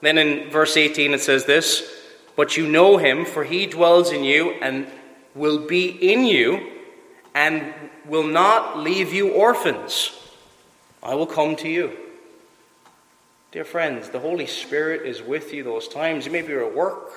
Then 0.00 0.18
in 0.18 0.50
verse 0.50 0.76
18 0.76 1.14
it 1.14 1.20
says 1.20 1.44
this 1.44 1.88
But 2.34 2.56
you 2.56 2.66
know 2.66 2.96
him, 2.96 3.24
for 3.24 3.44
he 3.44 3.66
dwells 3.66 4.10
in 4.10 4.24
you 4.24 4.50
and 4.60 4.88
will 5.36 5.68
be 5.68 5.90
in 5.90 6.24
you 6.24 6.72
and 7.36 7.72
will 8.04 8.26
not 8.26 8.80
leave 8.80 9.12
you 9.12 9.30
orphans. 9.30 10.10
I 11.04 11.14
will 11.14 11.28
come 11.28 11.54
to 11.54 11.68
you. 11.68 11.96
Dear 13.52 13.64
friends, 13.64 14.10
the 14.10 14.20
Holy 14.20 14.46
Spirit 14.46 15.04
is 15.04 15.22
with 15.22 15.52
you 15.52 15.64
those 15.64 15.88
times. 15.88 16.28
Maybe 16.28 16.48
you're 16.48 16.64
at 16.64 16.74
work, 16.74 17.10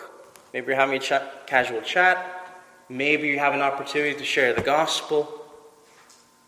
maybe 0.52 0.68
you're 0.68 0.76
having 0.76 0.96
a 0.96 1.00
chat, 1.00 1.46
casual 1.46 1.82
chat, 1.82 2.60
maybe 2.90 3.28
you 3.28 3.38
have 3.38 3.54
an 3.54 3.62
opportunity 3.62 4.18
to 4.18 4.26
share 4.26 4.52
the 4.52 4.62
gospel. 4.62 5.46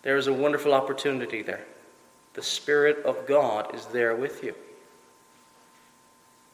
There 0.02 0.18
is 0.18 0.26
a 0.26 0.34
wonderful 0.34 0.74
opportunity 0.74 1.44
there. 1.44 1.66
The 2.34 2.42
Spirit 2.42 3.06
of 3.06 3.28
God 3.28 3.76
is 3.76 3.86
there 3.88 4.16
with 4.16 4.44
you. 4.44 4.56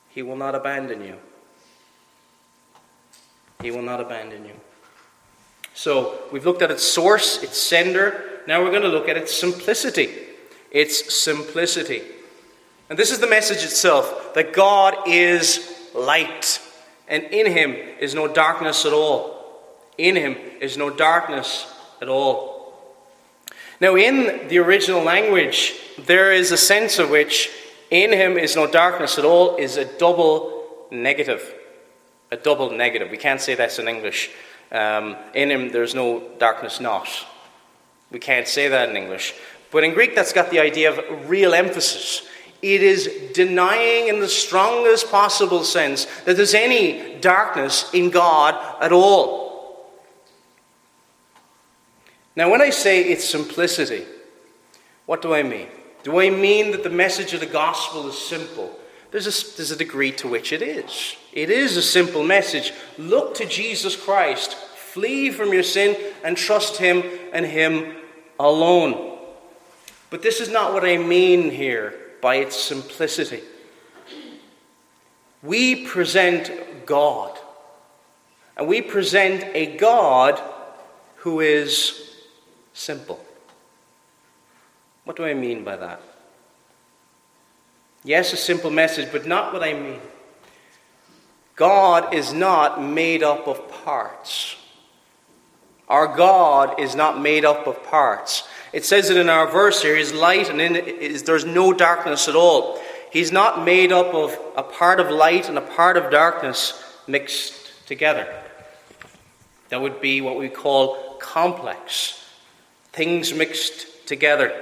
He 0.10 0.24
will 0.24 0.36
not 0.36 0.54
abandon 0.54 1.02
you. 1.02 1.16
He 3.62 3.72
will 3.72 3.82
not 3.82 4.02
abandon 4.02 4.44
you. 4.44 4.56
So 5.74 6.20
we've 6.34 6.46
looked 6.46 6.62
at 6.62 6.70
its 6.70 6.84
source, 6.84 7.42
its 7.44 7.58
sender. 7.58 8.42
Now 8.46 8.62
we're 8.62 8.72
going 8.72 8.82
to 8.82 8.90
look 8.90 9.08
at 9.08 9.16
its 9.16 9.34
simplicity. 9.34 10.12
Its 10.70 11.16
simplicity. 11.16 12.02
And 12.92 13.00
this 13.00 13.12
is 13.12 13.20
the 13.20 13.28
message 13.28 13.64
itself 13.64 14.34
that 14.34 14.52
God 14.52 15.08
is 15.08 15.74
light, 15.96 16.60
and 17.08 17.24
in 17.24 17.50
him 17.50 17.74
is 18.02 18.14
no 18.14 18.28
darkness 18.28 18.86
at 18.86 18.92
all. 18.92 19.64
In 19.98 20.18
him 20.18 20.36
is 20.60 20.76
no 20.76 20.90
darkness 20.90 21.74
at 22.02 22.10
all. 22.10 22.74
Now, 23.80 23.96
in 23.96 24.50
the 24.50 24.58
original 24.58 25.02
language, 25.04 25.74
there 26.00 26.34
is 26.34 26.52
a 26.52 26.58
sense 26.58 27.00
of 27.00 27.10
which 27.10 27.50
in 27.92 28.12
him 28.12 28.38
is 28.38 28.58
no 28.58 28.70
darkness 28.70 29.18
at 29.18 29.24
all 29.24 29.56
is 29.56 29.78
a 29.78 29.86
double 29.98 30.86
negative. 30.92 31.50
A 32.30 32.36
double 32.36 32.72
negative. 32.72 33.10
We 33.10 33.16
can't 33.16 33.40
say 33.40 33.56
that's 33.56 33.80
in 33.80 33.88
English. 33.88 34.32
Um, 34.70 35.16
in 35.34 35.50
him, 35.50 35.72
there's 35.72 35.96
no 35.96 36.28
darkness 36.40 36.82
not. 36.82 37.08
We 38.12 38.20
can't 38.20 38.50
say 38.50 38.68
that 38.68 38.90
in 38.90 38.98
English. 38.98 39.34
But 39.72 39.86
in 39.86 39.94
Greek, 39.94 40.14
that's 40.14 40.34
got 40.34 40.52
the 40.52 40.60
idea 40.60 40.92
of 40.92 41.30
real 41.30 41.54
emphasis. 41.54 42.28
It 42.62 42.84
is 42.84 43.32
denying, 43.34 44.08
in 44.08 44.20
the 44.20 44.30
strongest 44.30 45.10
possible 45.10 45.64
sense, 45.64 46.06
that 46.26 46.38
there's 46.38 46.54
any 46.54 47.20
darkness 47.20 47.92
in 47.94 48.12
God 48.12 48.56
at 48.82 48.92
all. 48.92 49.90
Now, 52.36 52.52
when 52.52 52.62
I 52.62 52.70
say 52.70 53.04
it's 53.04 53.28
simplicity, 53.28 54.06
what 55.06 55.22
do 55.22 55.34
I 55.34 55.44
mean? 55.44 55.68
Do 56.04 56.20
I 56.20 56.30
mean 56.30 56.72
that 56.72 56.84
the 56.84 56.90
message 56.90 57.34
of 57.34 57.40
the 57.40 57.46
gospel 57.46 58.08
is 58.08 58.18
simple? 58.18 58.78
There's 59.12 59.28
a, 59.28 59.58
there's 59.58 59.72
a 59.72 59.76
degree 59.76 60.12
to 60.14 60.28
which 60.28 60.54
it 60.54 60.62
is. 60.62 61.16
It 61.34 61.50
is 61.50 61.78
a 61.78 61.82
simple 61.82 62.24
message. 62.24 62.74
Look 62.98 63.36
to 63.36 63.46
Jesus 63.46 63.96
Christ, 63.96 64.54
flee 64.54 65.32
from 65.32 65.52
your 65.52 65.64
sin, 65.64 65.98
and 66.24 66.38
trust 66.38 66.78
Him 66.78 67.04
and 67.34 67.46
Him 67.46 67.96
alone. 68.40 69.18
But 70.12 70.22
this 70.22 70.40
is 70.40 70.50
not 70.50 70.74
what 70.74 70.86
I 70.86 70.98
mean 70.98 71.50
here 71.50 72.01
by 72.22 72.36
its 72.36 72.56
simplicity. 72.56 73.42
We 75.42 75.88
present 75.88 76.86
God, 76.86 77.38
and 78.56 78.68
we 78.68 78.82
present 78.82 79.44
a 79.56 79.78
God 79.78 80.40
who 81.18 81.40
is 81.40 82.16
simple. 82.74 83.24
What 85.04 85.18
do 85.18 85.26
I 85.26 85.34
mean 85.34 85.64
by 85.64 85.76
that? 85.78 86.02
Yes, 88.04 88.34
a 88.34 88.38
simple 88.38 88.72
message, 88.72 89.12
but 89.12 89.26
not 89.26 89.54
what 89.54 89.64
I 89.64 89.74
mean. 89.74 90.00
God 91.56 92.14
is 92.14 92.34
not 92.34 92.82
made 92.82 93.22
up 93.22 93.48
of 93.48 93.70
parts. 93.84 94.56
Our 95.92 96.08
God 96.08 96.80
is 96.80 96.96
not 96.96 97.20
made 97.20 97.44
up 97.44 97.68
of 97.68 97.84
parts. 97.84 98.48
It 98.72 98.86
says 98.86 99.10
it 99.10 99.18
in 99.18 99.28
our 99.28 99.46
verse 99.46 99.82
here, 99.82 99.98
He's 99.98 100.14
light 100.14 100.50
and 100.50 100.62
in 100.62 101.26
there's 101.26 101.44
no 101.44 101.74
darkness 101.74 102.30
at 102.30 102.36
all. 102.36 102.80
He's 103.12 103.34
not 103.34 103.66
made 103.66 103.92
up 103.92 104.14
of 104.14 104.40
a 104.56 104.64
part 104.64 105.02
of 105.02 105.10
light 105.10 105.50
and 105.50 105.58
a 105.58 105.62
part 105.62 105.98
of 105.98 106.10
darkness 106.10 106.82
mixed 107.08 107.86
together. 107.88 108.34
That 109.68 109.82
would 109.82 110.00
be 110.00 110.22
what 110.22 110.38
we 110.38 110.48
call 110.48 111.16
complex. 111.20 112.26
Things 112.94 113.34
mixed 113.34 114.08
together. 114.08 114.54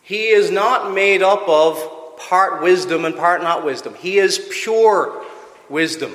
He 0.00 0.28
is 0.28 0.52
not 0.52 0.94
made 0.94 1.22
up 1.22 1.48
of 1.48 2.16
part 2.18 2.62
wisdom 2.62 3.04
and 3.04 3.16
part 3.16 3.42
not 3.42 3.64
wisdom. 3.64 3.96
He 3.96 4.18
is 4.18 4.48
pure 4.62 5.24
wisdom. 5.68 6.14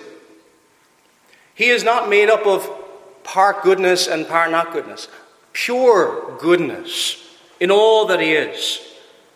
He 1.54 1.68
is 1.68 1.84
not 1.84 2.10
made 2.10 2.30
up 2.30 2.48
of 2.48 2.80
part 3.24 3.64
goodness 3.64 4.08
and 4.08 4.28
part 4.28 4.52
not 4.52 4.72
goodness. 4.74 5.08
Pure 5.54 6.38
goodness 6.40 7.24
in 7.60 7.72
all 7.72 8.08
that 8.08 8.20
He 8.20 8.34
is. 8.34 8.82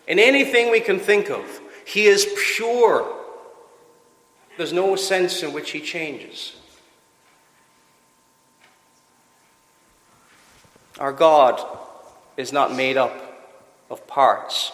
In 0.07 0.19
anything 0.19 0.71
we 0.71 0.79
can 0.79 0.99
think 0.99 1.29
of, 1.29 1.61
He 1.85 2.05
is 2.05 2.27
pure. 2.55 3.13
There's 4.57 4.73
no 4.73 4.95
sense 4.95 5.43
in 5.43 5.53
which 5.53 5.71
He 5.71 5.81
changes. 5.81 6.55
Our 10.99 11.13
God 11.13 11.63
is 12.37 12.51
not 12.51 12.75
made 12.75 12.97
up 12.97 13.13
of 13.89 14.07
parts. 14.07 14.71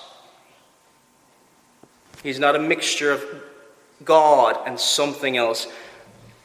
He's 2.24 2.40
not 2.40 2.56
a 2.56 2.60
mixture 2.60 3.12
of 3.12 3.24
God 4.06 4.58
and 4.66 4.80
something 4.80 5.36
else. 5.36 5.68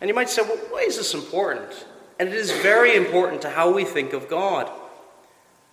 And 0.00 0.08
you 0.08 0.14
might 0.14 0.28
say, 0.28 0.42
well, 0.42 0.56
why 0.70 0.80
is 0.80 0.96
this 0.96 1.14
important? 1.14 1.86
And 2.18 2.28
it 2.28 2.34
is 2.34 2.50
very 2.50 2.96
important 2.96 3.42
to 3.42 3.50
how 3.50 3.72
we 3.72 3.84
think 3.84 4.12
of 4.12 4.28
God. 4.28 4.70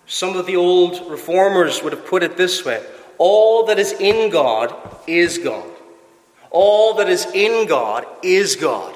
Some 0.05 0.37
of 0.37 0.45
the 0.45 0.55
old 0.55 1.09
reformers 1.09 1.81
would 1.81 1.93
have 1.93 2.05
put 2.05 2.23
it 2.23 2.37
this 2.37 2.63
way 2.63 2.83
All 3.17 3.65
that 3.65 3.79
is 3.79 3.93
in 3.93 4.29
God 4.29 4.75
is 5.07 5.37
God. 5.37 5.69
All 6.51 6.93
that 6.95 7.09
is 7.09 7.25
in 7.33 7.67
God 7.67 8.05
is 8.23 8.55
God. 8.55 8.95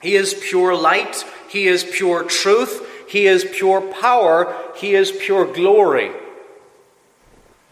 He 0.00 0.16
is 0.16 0.34
pure 0.34 0.74
light, 0.74 1.24
He 1.48 1.66
is 1.66 1.84
pure 1.84 2.24
truth, 2.24 3.06
He 3.08 3.26
is 3.26 3.44
pure 3.44 3.80
power, 3.80 4.54
He 4.76 4.94
is 4.94 5.12
pure 5.12 5.52
glory. 5.52 6.10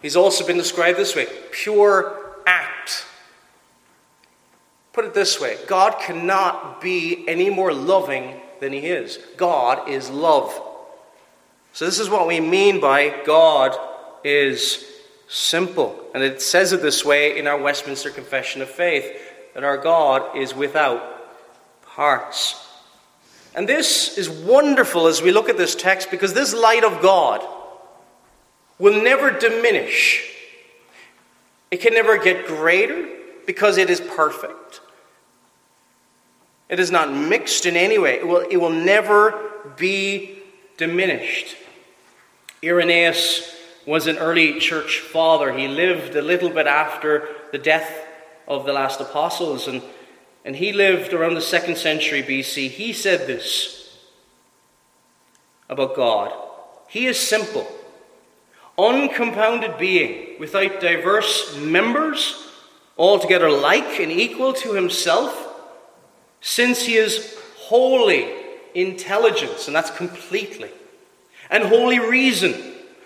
He's 0.02 0.16
also 0.16 0.46
been 0.46 0.58
described 0.58 0.98
this 0.98 1.16
way 1.16 1.26
pure 1.50 2.18
act. 2.46 3.06
Put 4.92 5.06
it 5.06 5.14
this 5.14 5.40
way 5.40 5.56
God 5.66 5.98
cannot 6.00 6.82
be 6.82 7.26
any 7.26 7.48
more 7.48 7.72
loving 7.72 8.41
than 8.62 8.72
He 8.72 8.86
is. 8.86 9.18
God 9.36 9.90
is 9.90 10.08
love. 10.08 10.58
So, 11.74 11.84
this 11.84 11.98
is 11.98 12.08
what 12.08 12.26
we 12.26 12.40
mean 12.40 12.80
by 12.80 13.22
God 13.26 13.76
is 14.24 14.86
simple. 15.28 15.98
And 16.14 16.22
it 16.22 16.40
says 16.40 16.72
it 16.72 16.80
this 16.80 17.04
way 17.04 17.38
in 17.38 17.46
our 17.46 17.58
Westminster 17.58 18.10
Confession 18.10 18.62
of 18.62 18.70
Faith 18.70 19.04
that 19.54 19.64
our 19.64 19.76
God 19.76 20.36
is 20.36 20.54
without 20.54 21.02
parts. 21.82 22.58
And 23.54 23.68
this 23.68 24.16
is 24.16 24.30
wonderful 24.30 25.08
as 25.08 25.20
we 25.20 25.32
look 25.32 25.48
at 25.48 25.58
this 25.58 25.74
text 25.74 26.10
because 26.10 26.32
this 26.32 26.54
light 26.54 26.84
of 26.84 27.02
God 27.02 27.46
will 28.78 29.02
never 29.02 29.30
diminish. 29.30 30.28
It 31.70 31.80
can 31.80 31.94
never 31.94 32.16
get 32.16 32.46
greater 32.46 33.08
because 33.44 33.76
it 33.76 33.90
is 33.90 34.00
perfect. 34.00 34.81
It 36.72 36.80
is 36.80 36.90
not 36.90 37.12
mixed 37.12 37.66
in 37.66 37.76
any 37.76 37.98
way. 37.98 38.14
It 38.14 38.26
will, 38.26 38.46
it 38.50 38.56
will 38.56 38.70
never 38.70 39.52
be 39.76 40.38
diminished. 40.78 41.54
Irenaeus 42.64 43.54
was 43.84 44.06
an 44.06 44.16
early 44.16 44.58
church 44.58 45.00
father. 45.00 45.52
He 45.52 45.68
lived 45.68 46.16
a 46.16 46.22
little 46.22 46.48
bit 46.48 46.66
after 46.66 47.28
the 47.52 47.58
death 47.58 48.06
of 48.48 48.64
the 48.64 48.72
last 48.72 49.02
apostles, 49.02 49.68
and, 49.68 49.82
and 50.46 50.56
he 50.56 50.72
lived 50.72 51.12
around 51.12 51.34
the 51.34 51.42
second 51.42 51.76
century 51.76 52.22
BC. 52.22 52.70
He 52.70 52.94
said 52.94 53.26
this 53.26 53.98
about 55.68 55.94
God 55.94 56.32
He 56.88 57.04
is 57.04 57.18
simple 57.18 57.70
uncompounded 58.78 59.76
being, 59.76 60.40
without 60.40 60.80
diverse 60.80 61.54
members, 61.58 62.48
altogether 62.96 63.50
like 63.50 64.00
and 64.00 64.10
equal 64.10 64.54
to 64.54 64.72
himself, 64.72 65.41
since 66.42 66.82
he 66.82 66.96
is 66.96 67.38
wholly 67.56 68.28
intelligence, 68.74 69.66
and 69.66 69.74
that's 69.74 69.90
completely, 69.90 70.70
and 71.48 71.64
wholly 71.64 71.98
reason, 71.98 72.54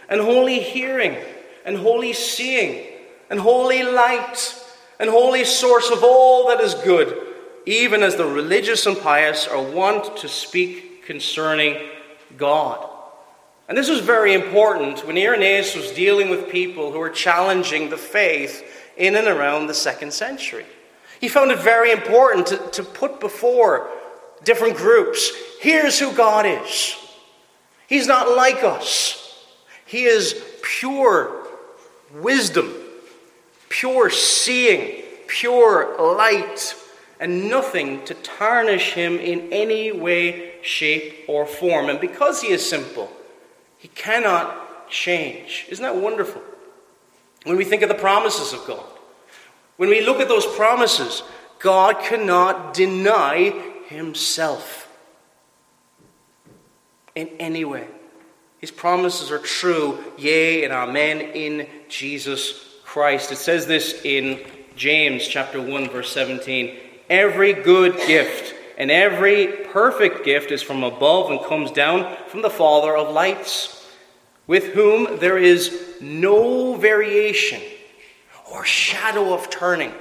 and 0.09 0.20
wholly 0.20 0.59
hearing, 0.59 1.16
and 1.64 1.77
wholly 1.77 2.12
seeing, 2.12 2.87
and 3.31 3.38
wholly 3.38 3.83
light, 3.83 4.62
and 4.99 5.11
holy 5.11 5.44
source 5.44 5.90
of 5.90 6.03
all 6.03 6.49
that 6.49 6.61
is 6.61 6.75
good, 6.75 7.27
even 7.66 8.03
as 8.03 8.16
the 8.16 8.27
religious 8.27 8.87
and 8.87 8.99
pious 8.99 9.46
are 9.46 9.62
wont 9.62 10.16
to 10.16 10.29
speak 10.29 11.05
concerning 11.05 11.77
God. 12.37 12.88
And 13.68 13.77
this 13.77 13.90
was 13.90 14.01
very 14.01 14.33
important 14.33 15.05
when 15.07 15.18
Irenaeus 15.18 15.75
was 15.75 15.90
dealing 15.90 16.31
with 16.31 16.49
people 16.49 16.92
who 16.92 17.01
were 17.01 17.11
challenging 17.11 17.90
the 17.90 17.96
faith 17.96 18.64
in 18.96 19.16
and 19.16 19.27
around 19.27 19.66
the 19.66 19.75
second 19.75 20.12
century. 20.12 20.64
He 21.20 21.29
found 21.29 21.50
it 21.50 21.59
very 21.59 21.90
important 21.90 22.46
to, 22.48 22.57
to 22.72 22.83
put 22.83 23.20
before 23.20 23.88
different 24.44 24.76
groups 24.76 25.31
here's 25.61 25.98
who 25.98 26.12
God 26.12 26.46
is. 26.46 26.96
He's 27.88 28.07
not 28.07 28.37
like 28.37 28.64
us, 28.64 29.44
He 29.85 30.05
is 30.05 30.42
pure 30.62 31.46
wisdom, 32.14 32.72
pure 33.68 34.11
seeing, 34.11 35.02
pure 35.26 35.96
light, 36.16 36.74
and 37.18 37.48
nothing 37.48 38.05
to 38.05 38.14
tarnish 38.14 38.92
Him 38.92 39.18
in 39.18 39.52
any 39.52 39.92
way, 39.92 40.55
shape, 40.62 41.24
or 41.29 41.46
form. 41.46 41.88
And 41.88 42.00
because 42.00 42.42
He 42.42 42.48
is 42.48 42.68
simple, 42.68 43.11
he 43.79 43.88
cannot 43.88 44.90
change. 44.90 45.66
Isn't 45.68 45.83
that 45.83 45.96
wonderful? 45.96 46.42
When 47.44 47.57
we 47.57 47.64
think 47.64 47.83
of 47.83 47.88
the 47.88 47.94
promises 47.94 48.52
of 48.52 48.66
God, 48.66 48.85
when 49.76 49.90
we 49.90 50.00
look 50.00 50.20
at 50.20 50.28
those 50.28 50.46
promises, 50.46 51.22
God 51.58 52.00
cannot 52.00 52.74
deny 52.74 53.50
himself 53.88 54.88
in 57.14 57.28
any 57.38 57.64
way. 57.64 57.86
His 58.58 58.70
promises 58.70 59.30
are 59.30 59.38
true, 59.38 60.02
yea 60.16 60.64
and 60.64 60.72
amen, 60.72 61.20
in 61.20 61.68
Jesus 61.88 62.64
Christ. 62.84 63.32
It 63.32 63.36
says 63.36 63.66
this 63.66 64.00
in 64.04 64.44
James 64.76 65.26
chapter 65.26 65.60
1 65.60 65.90
verse 65.90 66.10
17. 66.12 66.76
Every 67.08 67.52
good 67.52 67.96
gift 68.06 68.54
and 68.78 68.90
every 68.90 69.46
perfect 69.72 70.24
gift 70.24 70.50
is 70.50 70.62
from 70.62 70.82
above 70.82 71.30
and 71.30 71.42
comes 71.44 71.70
down 71.70 72.16
from 72.28 72.42
the 72.42 72.50
Father 72.50 72.96
of 72.96 73.12
lights, 73.12 73.86
with 74.46 74.74
whom 74.74 75.18
there 75.18 75.38
is 75.38 75.96
no 76.00 76.74
variation 76.74 77.60
or 78.50 78.64
shadow 78.64 79.32
of 79.32 79.50
turning. 79.50 79.92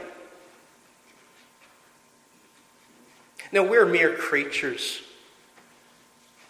Now, 3.51 3.63
we're 3.63 3.85
mere 3.85 4.15
creatures. 4.15 5.01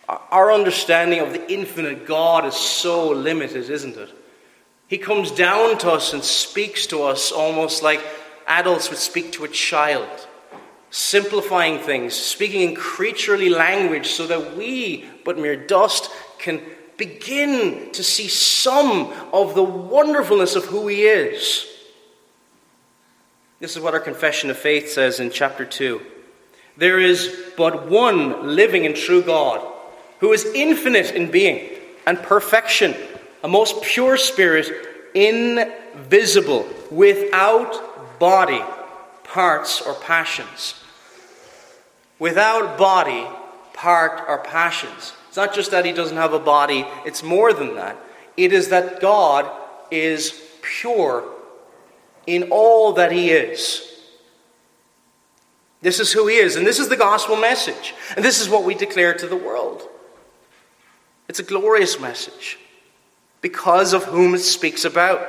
Our 0.07 0.51
understanding 0.51 1.19
of 1.19 1.33
the 1.33 1.51
infinite 1.51 2.05
God 2.05 2.45
is 2.45 2.55
so 2.55 3.09
limited, 3.09 3.69
isn't 3.69 3.97
it? 3.97 4.09
He 4.87 4.97
comes 4.97 5.31
down 5.31 5.77
to 5.79 5.91
us 5.91 6.13
and 6.13 6.23
speaks 6.23 6.85
to 6.87 7.03
us 7.03 7.31
almost 7.31 7.81
like 7.81 8.01
adults 8.47 8.89
would 8.89 8.99
speak 8.99 9.31
to 9.33 9.45
a 9.45 9.47
child 9.47 10.27
simplifying 10.95 11.77
things, 11.77 12.13
speaking 12.13 12.61
in 12.61 12.73
creaturely 12.73 13.49
language 13.49 14.07
so 14.07 14.25
that 14.27 14.55
we, 14.55 15.03
but 15.25 15.37
mere 15.37 15.57
dust, 15.57 16.09
can 16.39 16.61
begin 16.95 17.91
to 17.91 18.01
see 18.01 18.29
some 18.29 19.11
of 19.33 19.55
the 19.55 19.63
wonderfulness 19.63 20.55
of 20.55 20.63
who 20.63 20.87
He 20.87 21.03
is. 21.03 21.67
This 23.59 23.75
is 23.75 23.81
what 23.81 23.93
our 23.93 23.99
confession 23.99 24.49
of 24.49 24.57
faith 24.57 24.89
says 24.89 25.19
in 25.19 25.31
chapter 25.31 25.65
2. 25.65 26.01
There 26.77 26.99
is 26.99 27.53
but 27.55 27.89
one 27.89 28.55
living 28.55 28.85
and 28.85 28.95
true 28.95 29.21
God, 29.21 29.65
who 30.19 30.33
is 30.33 30.45
infinite 30.53 31.11
in 31.11 31.31
being 31.31 31.69
and 32.05 32.21
perfection, 32.21 32.93
a 33.43 33.47
most 33.47 33.81
pure 33.81 34.17
spirit, 34.17 34.69
invisible, 35.13 36.67
without 36.91 38.19
body, 38.19 38.61
parts, 39.23 39.81
or 39.81 39.93
passions. 39.93 40.83
Without 42.19 42.77
body, 42.77 43.25
part, 43.73 44.21
or 44.27 44.39
passions. 44.39 45.13
It's 45.29 45.37
not 45.37 45.53
just 45.53 45.71
that 45.71 45.85
he 45.85 45.93
doesn't 45.93 46.17
have 46.17 46.33
a 46.33 46.39
body, 46.39 46.85
it's 47.05 47.23
more 47.23 47.53
than 47.53 47.75
that. 47.75 47.97
It 48.35 48.51
is 48.51 48.69
that 48.69 48.99
God 48.99 49.49
is 49.91 50.41
pure 50.61 51.23
in 52.27 52.49
all 52.51 52.93
that 52.93 53.11
he 53.11 53.31
is. 53.31 53.81
This 55.81 55.99
is 55.99 56.11
who 56.11 56.27
he 56.27 56.37
is, 56.37 56.55
and 56.55 56.65
this 56.65 56.79
is 56.79 56.89
the 56.89 56.97
gospel 56.97 57.35
message, 57.35 57.93
and 58.15 58.25
this 58.25 58.41
is 58.41 58.49
what 58.49 58.63
we 58.63 58.73
declare 58.73 59.13
to 59.13 59.27
the 59.27 59.35
world. 59.35 59.83
It's 61.27 61.39
a 61.39 61.43
glorious 61.43 61.99
message 61.99 62.57
because 63.41 63.93
of 63.93 64.05
whom 64.05 64.33
it 64.33 64.39
speaks 64.39 64.85
about. 64.85 65.27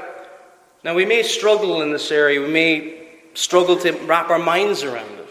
Now, 0.82 0.94
we 0.94 1.04
may 1.04 1.22
struggle 1.22 1.82
in 1.82 1.90
this 1.90 2.10
area, 2.10 2.40
we 2.40 2.48
may 2.48 3.08
struggle 3.34 3.76
to 3.78 3.92
wrap 4.06 4.30
our 4.30 4.38
minds 4.38 4.82
around 4.82 5.10
it. 5.10 5.26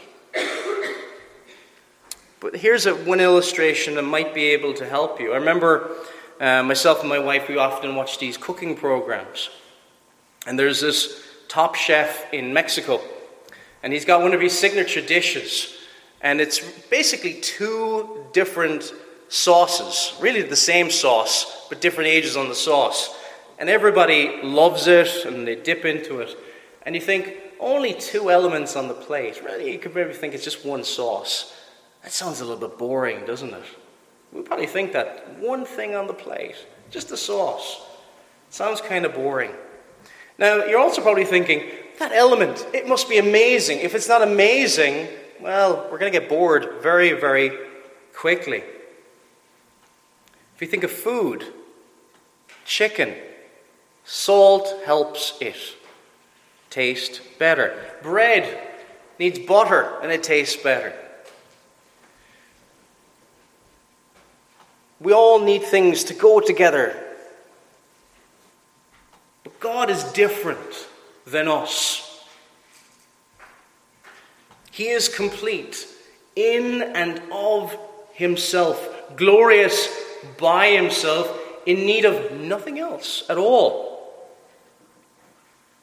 But 2.39 2.57
here's 2.57 2.85
a, 2.85 2.93
one 2.93 3.19
illustration 3.19 3.95
that 3.95 4.03
might 4.03 4.35
be 4.35 4.43
able 4.49 4.75
to 4.75 4.87
help 4.87 5.19
you. 5.19 5.33
I 5.33 5.37
remember 5.37 5.89
uh, 6.39 6.61
myself 6.61 6.99
and 6.99 7.09
my 7.09 7.17
wife, 7.17 7.47
we 7.49 7.57
often 7.57 7.95
watch 7.95 8.19
these 8.19 8.37
cooking 8.37 8.75
programs. 8.75 9.49
And 10.45 10.59
there's 10.59 10.79
this 10.79 11.24
top 11.47 11.75
chef 11.75 12.31
in 12.33 12.53
Mexico, 12.53 13.01
and 13.83 13.93
he's 13.93 14.05
got 14.05 14.21
one 14.21 14.33
of 14.33 14.41
his 14.41 14.57
signature 14.57 15.01
dishes. 15.01 15.75
And 16.21 16.41
it's 16.41 16.59
basically 16.89 17.35
two 17.35 18.25
different 18.33 18.91
sauces, 19.29 20.15
really 20.19 20.41
the 20.41 20.55
same 20.55 20.89
sauce, 20.89 21.67
but 21.69 21.81
different 21.81 22.09
ages 22.09 22.35
on 22.35 22.49
the 22.49 22.55
sauce. 22.55 23.15
And 23.59 23.69
everybody 23.69 24.41
loves 24.41 24.87
it 24.87 25.25
and 25.25 25.47
they 25.47 25.55
dip 25.55 25.85
into 25.85 26.19
it. 26.19 26.35
And 26.83 26.95
you 26.95 27.01
think, 27.01 27.37
only 27.59 27.93
two 27.93 28.29
elements 28.29 28.75
on 28.75 28.87
the 28.87 28.93
plate. 28.93 29.41
Really, 29.43 29.71
you 29.71 29.79
could 29.79 29.95
maybe 29.95 30.13
think 30.13 30.33
it's 30.33 30.43
just 30.43 30.65
one 30.65 30.83
sauce. 30.83 31.55
That 32.03 32.11
sounds 32.11 32.41
a 32.41 32.45
little 32.45 32.67
bit 32.67 32.77
boring, 32.77 33.25
doesn't 33.25 33.53
it? 33.53 33.63
We 34.31 34.41
probably 34.41 34.67
think 34.67 34.91
that 34.93 35.39
one 35.39 35.65
thing 35.65 35.95
on 35.95 36.07
the 36.07 36.13
plate, 36.13 36.55
just 36.91 37.09
the 37.09 37.17
sauce, 37.17 37.81
sounds 38.49 38.81
kind 38.81 39.05
of 39.05 39.13
boring. 39.13 39.51
Now, 40.37 40.65
you're 40.65 40.79
also 40.79 41.01
probably 41.01 41.25
thinking, 41.25 41.63
that 41.99 42.11
element, 42.11 42.67
it 42.73 42.87
must 42.87 43.07
be 43.07 43.17
amazing. 43.17 43.79
If 43.79 43.95
it's 43.95 44.09
not 44.09 44.21
amazing, 44.21 45.07
well, 45.39 45.87
we're 45.91 45.97
going 45.97 46.11
to 46.11 46.19
get 46.19 46.27
bored 46.27 46.81
very, 46.81 47.13
very 47.13 47.57
quickly. 48.13 48.63
If 50.55 50.61
you 50.61 50.67
think 50.67 50.83
of 50.83 50.91
food, 50.91 51.45
chicken, 52.65 53.13
salt 54.03 54.73
helps 54.85 55.37
it 55.39 55.55
taste 56.69 57.21
better. 57.39 57.77
Bread 58.01 58.67
needs 59.19 59.39
butter 59.39 59.97
and 60.01 60.11
it 60.11 60.23
tastes 60.23 60.61
better. 60.61 60.93
We 64.99 65.13
all 65.13 65.39
need 65.39 65.63
things 65.63 66.05
to 66.05 66.13
go 66.13 66.39
together. 66.39 67.04
But 69.45 69.59
God 69.59 69.89
is 69.89 70.03
different 70.11 70.87
than 71.25 71.47
us. 71.47 72.19
He 74.71 74.89
is 74.89 75.07
complete 75.07 75.87
in 76.35 76.81
and 76.81 77.21
of 77.31 77.77
Himself, 78.11 79.15
glorious 79.15 79.87
by 80.37 80.71
Himself, 80.71 81.31
in 81.65 81.85
need 81.85 82.05
of 82.05 82.31
nothing 82.33 82.79
else 82.79 83.23
at 83.29 83.37
all. 83.37 83.95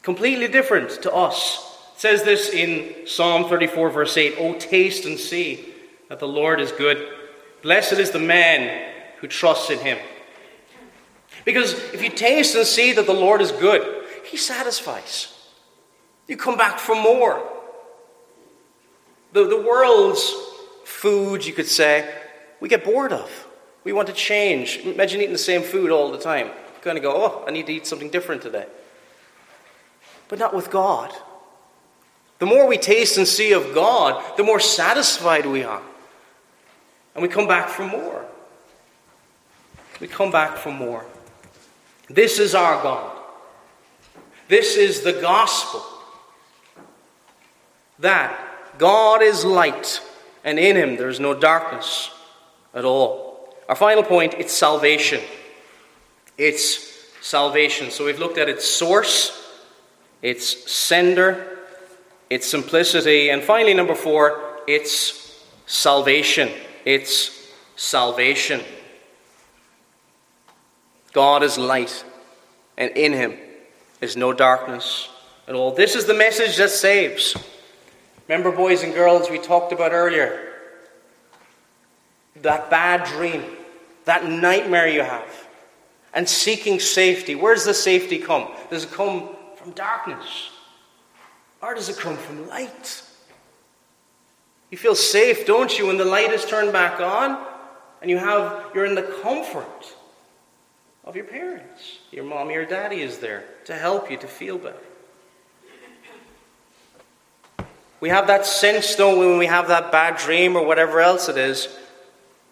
Completely 0.03 0.49
different 0.49 0.91
to 1.03 1.13
us. 1.13 1.79
It 1.95 2.01
says 2.01 2.25
this 2.25 2.51
in 2.51 3.07
Psalm 3.07 3.49
34, 3.49 3.91
verse 3.91 4.17
8 4.17 4.35
Oh, 4.39 4.59
taste 4.59 5.07
and 5.07 5.19
see 5.19 5.73
that 6.09 6.19
the 6.19 6.29
Lord 6.29 6.61
is 6.61 6.73
good. 6.73 7.09
Blessed 7.63 7.95
is 7.95 8.11
the 8.11 8.19
man 8.19 8.93
who 9.21 9.29
trusts 9.29 9.71
in 9.71 9.79
him. 9.79 9.99
Because 11.45 11.73
if 11.93 12.03
you 12.03 12.11
taste 12.11 12.55
and 12.57 12.67
see 12.67 12.93
that 12.93 13.07
the 13.07 13.13
Lord 13.13 13.41
is 13.41 13.53
good, 13.53 14.05
he 14.25 14.37
satisfies. 14.37 15.33
You 16.29 16.37
come 16.37 16.57
back 16.57 16.79
for 16.79 16.95
more. 16.95 17.43
The, 19.33 19.47
the 19.47 19.61
world's 19.61 20.33
food, 20.85 21.45
you 21.45 21.53
could 21.53 21.67
say, 21.67 22.13
we 22.61 22.69
get 22.69 22.85
bored 22.85 23.13
of. 23.13 23.47
We 23.85 23.93
want 23.93 24.09
to 24.09 24.15
change. 24.15 24.79
Imagine 24.79 25.21
eating 25.21 25.33
the 25.33 25.39
same 25.39 25.63
food 25.63 25.91
all 25.91 26.13
the 26.13 26.19
time. 26.19 26.47
You 26.47 26.83
kind 26.83 26.97
of 26.97 27.03
go, 27.03 27.13
oh, 27.15 27.45
I 27.47 27.51
need 27.51 27.67
to 27.67 27.73
eat 27.73 27.87
something 27.87 28.11
different 28.11 28.43
today. 28.43 28.67
But 30.29 30.39
not 30.39 30.55
with 30.55 30.71
God. 30.71 31.13
The 32.39 32.47
more 32.47 32.67
we 32.67 32.79
taste 32.79 33.19
and 33.19 33.27
see 33.27 33.53
of 33.53 33.75
God, 33.75 34.37
the 34.37 34.45
more 34.45 34.61
satisfied 34.61 35.47
we 35.47 35.65
are. 35.65 35.83
And 37.15 37.23
we 37.23 37.29
come 37.29 37.49
back 37.49 37.69
for 37.69 37.87
more 37.87 38.25
we 40.03 40.09
come 40.09 40.33
back 40.33 40.57
for 40.57 40.73
more. 40.73 41.07
This 42.13 42.39
is 42.39 42.55
our 42.55 42.83
God. 42.83 43.17
This 44.49 44.77
is 44.77 45.01
the 45.01 45.15
gospel. 45.15 45.83
That 48.01 48.39
God 48.79 49.23
is 49.23 49.45
light, 49.45 50.03
and 50.45 50.59
in 50.59 50.77
him 50.77 50.97
there 50.97 51.09
is 51.09 51.21
no 51.21 51.35
darkness 51.35 52.11
at 52.75 52.85
all. 52.85 53.55
Our 53.69 53.77
final 53.77 54.03
point 54.03 54.35
it's 54.39 54.53
salvation. 54.53 55.21
It's 56.37 56.93
salvation. 57.23 57.91
So 57.91 58.05
we've 58.05 58.19
looked 58.19 58.39
at 58.39 58.49
its 58.49 58.69
source, 58.69 59.57
its 60.21 60.71
sender, 60.71 61.59
its 62.29 62.47
simplicity, 62.47 63.31
and 63.31 63.43
finally, 63.43 63.75
number 63.75 63.95
four, 63.95 64.61
it's 64.67 65.43
salvation. 65.67 66.51
It's 66.85 67.49
salvation. 67.77 68.61
God 71.13 71.43
is 71.43 71.59
light, 71.59 72.05
and 72.77 72.91
in 72.97 73.13
him 73.13 73.37
is 74.01 74.17
no 74.17 74.33
darkness 74.33 75.09
at 75.47 75.55
all. 75.55 75.73
This 75.73 75.95
is 75.95 76.07
the 76.07 76.15
message 76.15 76.57
that 76.57 76.71
saves. 76.71 77.37
Remember, 78.29 78.51
boys 78.51 78.83
and 78.83 78.95
girls, 78.95 79.31
we 79.31 79.39
talked 79.39 79.73
about 79.73 79.93
earlier 79.93 80.49
that 82.41 82.71
bad 82.71 83.07
dream, 83.07 83.45
that 84.05 84.27
nightmare 84.27 84.89
you 84.89 85.03
have, 85.03 85.49
and 86.15 86.29
seeking 86.29 86.81
safety. 86.81 87.35
Where 87.35 87.55
does 87.55 87.65
the 87.65 87.75
safety 87.75 88.19
come? 88.19 88.49
Does 88.71 88.85
it 88.85 88.91
come 88.91 89.29
from 89.57 89.71
darkness? 89.73 90.51
Or 91.63 91.75
does 91.75 91.89
it 91.89 91.99
come 91.99 92.17
from 92.17 92.49
light? 92.49 93.03
You 94.71 94.79
feel 94.79 94.95
safe, 94.95 95.47
don't 95.47 95.79
you, 95.79 95.87
when 95.87 95.99
the 95.99 96.05
light 96.05 96.33
is 96.33 96.45
turned 96.45 96.73
back 96.73 97.01
on 97.01 97.47
and 98.01 98.11
you 98.11 98.19
have 98.19 98.71
you're 98.75 98.87
in 98.87 98.95
the 98.95 99.03
comfort 99.23 99.95
of 101.05 101.17
your 101.17 101.25
parents. 101.25 101.99
Your 102.11 102.25
mommy 102.25 102.55
or 102.55 102.65
daddy 102.65 103.01
is 103.01 103.19
there 103.19 103.45
to 103.65 103.75
help 103.75 104.11
you 104.11 104.17
to 104.19 104.27
feel 104.27 104.59
better. 104.59 104.77
We 108.01 108.09
have 108.09 108.27
that 108.27 108.47
sense, 108.47 108.97
though, 108.97 109.19
when 109.19 109.39
we 109.39 109.47
have 109.47 109.69
that 109.69 109.93
bad 109.93 110.17
dream 110.17 110.57
or 110.57 110.67
whatever 110.67 111.01
else 111.01 111.29
it 111.29 111.37
is 111.37 111.69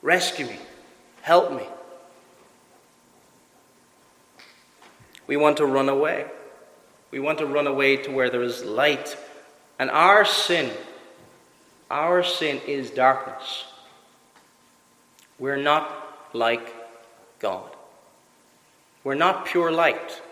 rescue 0.03 0.46
me, 0.46 0.57
help 1.22 1.53
me. 1.53 1.66
We 5.26 5.36
want 5.36 5.57
to 5.59 5.66
run 5.66 5.88
away. 5.88 6.26
We 7.11 7.18
want 7.18 7.38
to 7.38 7.46
run 7.46 7.66
away 7.66 7.96
to 7.98 8.11
where 8.11 8.30
there 8.30 8.42
is 8.42 8.64
light. 8.64 9.16
And 9.78 9.90
our 9.90 10.24
sin, 10.24 10.70
our 11.90 12.22
sin 12.22 12.61
is 12.66 12.90
darkness. 12.90 13.64
We're 15.38 15.57
not 15.57 15.90
like 16.32 16.74
God. 17.38 17.70
We're 19.05 19.14
not 19.14 19.46
pure 19.46 19.70
light. 19.70 20.22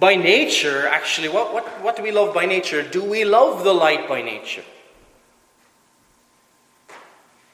By 0.00 0.16
nature, 0.16 0.88
actually, 0.88 1.28
what, 1.28 1.52
what, 1.52 1.64
what 1.82 1.96
do 1.96 2.02
we 2.02 2.10
love 2.10 2.34
by 2.34 2.46
nature? 2.46 2.82
Do 2.82 3.04
we 3.04 3.24
love 3.24 3.62
the 3.62 3.72
light 3.72 4.08
by 4.08 4.20
nature? 4.22 4.64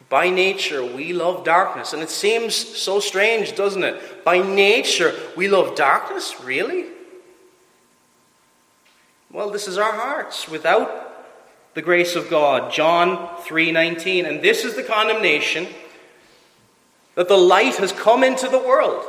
By 0.09 0.31
nature, 0.31 0.85
we 0.85 1.13
love 1.13 1.45
darkness. 1.45 1.93
And 1.93 2.03
it 2.03 2.11
seems 2.11 2.55
so 2.55 3.01
strange, 3.01 3.55
doesn't 3.55 3.85
it? 3.85 4.25
By 4.25 4.39
nature, 4.39 5.15
we 5.37 5.49
love 5.49 5.75
darkness? 5.75 6.35
Really? 6.43 6.87
Well, 9.31 9.51
this 9.51 9.67
is 9.67 9.79
our 9.79 9.93
hearts. 9.93 10.49
Without 10.49 11.13
the 11.75 11.83
grace 11.83 12.17
of 12.17 12.29
God. 12.29 12.73
John 12.73 13.29
3:19. 13.45 14.27
And 14.27 14.43
this 14.43 14.65
is 14.65 14.75
the 14.75 14.83
condemnation 14.83 15.69
that 17.15 17.29
the 17.29 17.39
light 17.39 17.77
has 17.77 17.93
come 17.93 18.23
into 18.25 18.49
the 18.49 18.59
world. 18.59 19.05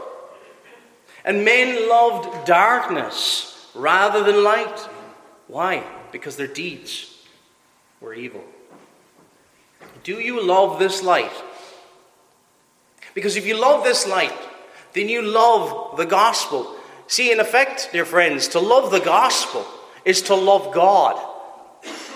And 1.26 1.45
men 1.45 1.89
loved 1.89 2.45
darkness 2.45 3.69
rather 3.74 4.24
than 4.24 4.43
light. 4.43 4.80
Why? 5.47 5.84
Because 6.11 6.36
their 6.36 6.47
deeds 6.47 7.15
were 8.01 8.13
evil. 8.13 8.43
Do 10.03 10.19
you 10.19 10.45
love 10.45 10.80
this 10.80 11.01
light? 11.01 11.32
Because 13.13 13.36
if 13.36 13.45
you 13.45 13.59
love 13.59 13.84
this 13.84 14.07
light, 14.07 14.38
then 14.93 15.07
you 15.07 15.21
love 15.21 15.97
the 15.97 16.05
gospel. 16.05 16.76
See, 17.07 17.32
in 17.32 17.39
effect, 17.39 17.89
dear 17.91 18.05
friends, 18.05 18.49
to 18.49 18.59
love 18.59 18.91
the 18.91 18.99
gospel 18.99 19.65
is 20.05 20.21
to 20.24 20.36
love 20.36 20.74
God. 20.74 21.21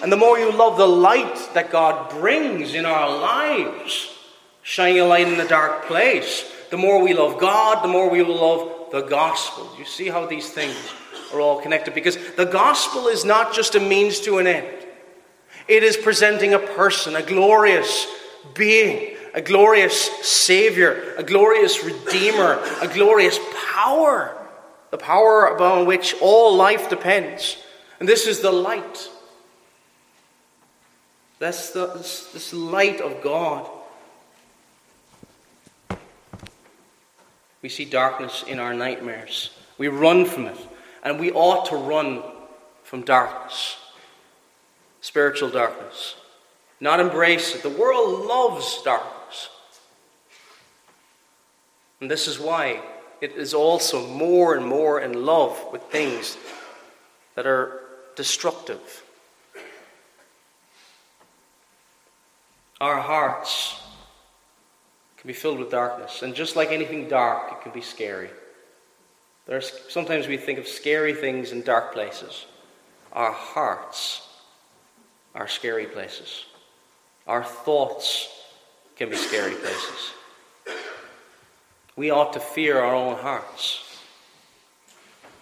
And 0.02 0.12
the 0.12 0.18
more 0.18 0.38
you 0.38 0.52
love 0.52 0.78
the 0.78 0.88
light 0.88 1.54
that 1.54 1.72
God 1.72 2.10
brings 2.10 2.74
in 2.74 2.86
our 2.86 3.10
lives, 3.10 4.14
shining 4.62 5.00
a 5.00 5.06
light 5.06 5.28
in 5.28 5.40
a 5.40 5.48
dark 5.48 5.86
place, 5.86 6.50
the 6.70 6.78
more 6.78 7.02
we 7.02 7.14
love 7.14 7.40
God, 7.40 7.84
the 7.84 7.88
more 7.88 8.10
we 8.10 8.22
will 8.22 8.36
love 8.36 8.77
the 8.92 9.02
gospel. 9.02 9.70
You 9.78 9.86
see 9.86 10.08
how 10.08 10.26
these 10.26 10.50
things 10.50 10.76
are 11.34 11.42
all 11.42 11.62
connected? 11.62 11.94
Because 11.94 12.18
the 12.36 12.46
gospel 12.46 13.08
is 13.08 13.26
not 13.26 13.54
just 13.54 13.76
a 13.76 13.80
means 13.80 14.20
to 14.22 14.38
an 14.38 14.48
end, 14.48 14.68
it 15.68 15.84
is 15.84 15.98
presenting 15.98 16.54
a 16.54 16.60
person, 16.60 17.16
a 17.16 17.22
glorious 17.22 18.08
being, 18.54 19.16
a 19.34 19.42
glorious 19.42 20.10
Savior, 20.26 21.14
a 21.18 21.24
glorious 21.24 21.84
Redeemer, 21.84 22.60
a 22.82 22.88
glorious 22.88 23.38
power, 23.74 24.38
the 24.92 24.98
power 24.98 25.46
upon 25.46 25.86
which 25.86 26.16
all 26.22 26.56
life 26.56 26.90
depends. 26.90 27.58
And 28.00 28.08
this 28.08 28.28
is 28.28 28.40
the 28.40 28.52
light. 28.52 29.10
That's 31.40 31.72
the, 31.72 31.88
this, 31.88 32.32
this 32.32 32.54
light 32.54 33.02
of 33.02 33.22
God. 33.22 33.70
We 37.68 37.72
see 37.72 37.84
darkness 37.84 38.46
in 38.48 38.60
our 38.60 38.74
nightmares. 38.74 39.50
We 39.78 39.90
run 39.90 40.24
from 40.24 40.46
it. 40.46 40.58
And 41.04 41.20
we 41.20 41.34
ought 41.34 41.66
to 41.66 41.76
run 41.76 42.24
from 42.84 43.02
darkness, 43.02 43.76
spiritual 45.02 45.50
darkness. 45.50 46.16
Not 46.80 47.02
embrace 47.02 47.54
it. 47.56 47.64
The 47.64 47.70
world 47.70 48.26
loves 48.26 48.82
darkness. 48.84 49.50
And 52.00 52.10
this 52.10 52.26
is 52.30 52.40
why 52.40 52.80
it 53.20 53.34
is 53.34 53.54
also 53.54 54.08
more 54.08 54.56
and 54.56 54.66
more 54.66 55.02
in 55.02 55.26
love 55.26 55.62
with 55.70 55.82
things 55.92 56.38
that 57.36 57.46
are 57.46 57.82
destructive. 58.16 59.04
Our 62.80 63.02
hearts 63.02 63.82
be 65.28 65.34
filled 65.34 65.60
with 65.60 65.70
darkness, 65.70 66.24
and 66.24 66.34
just 66.34 66.56
like 66.56 66.72
anything 66.72 67.10
dark, 67.10 67.52
it 67.52 67.62
can 67.62 67.74
be 67.74 67.82
scary. 67.82 68.30
There's, 69.46 69.72
sometimes 69.90 70.28
we 70.28 70.38
think 70.38 70.58
of 70.58 70.68
scary 70.68 71.14
things 71.14 71.52
in 71.52 71.64
dark 71.64 71.94
places. 71.94 72.46
Our 73.12 73.34
hearts 73.34 74.26
are 75.36 75.48
scary 75.48 75.86
places. 75.86 76.46
Our 77.28 77.44
thoughts 77.44 78.30
can 78.96 79.10
be 79.10 79.18
scary 79.18 79.56
places. 79.56 80.14
We 81.98 82.10
ought 82.10 82.34
to 82.34 82.40
fear 82.40 82.80
our 82.80 82.96
own 82.96 83.18
hearts. 83.18 83.84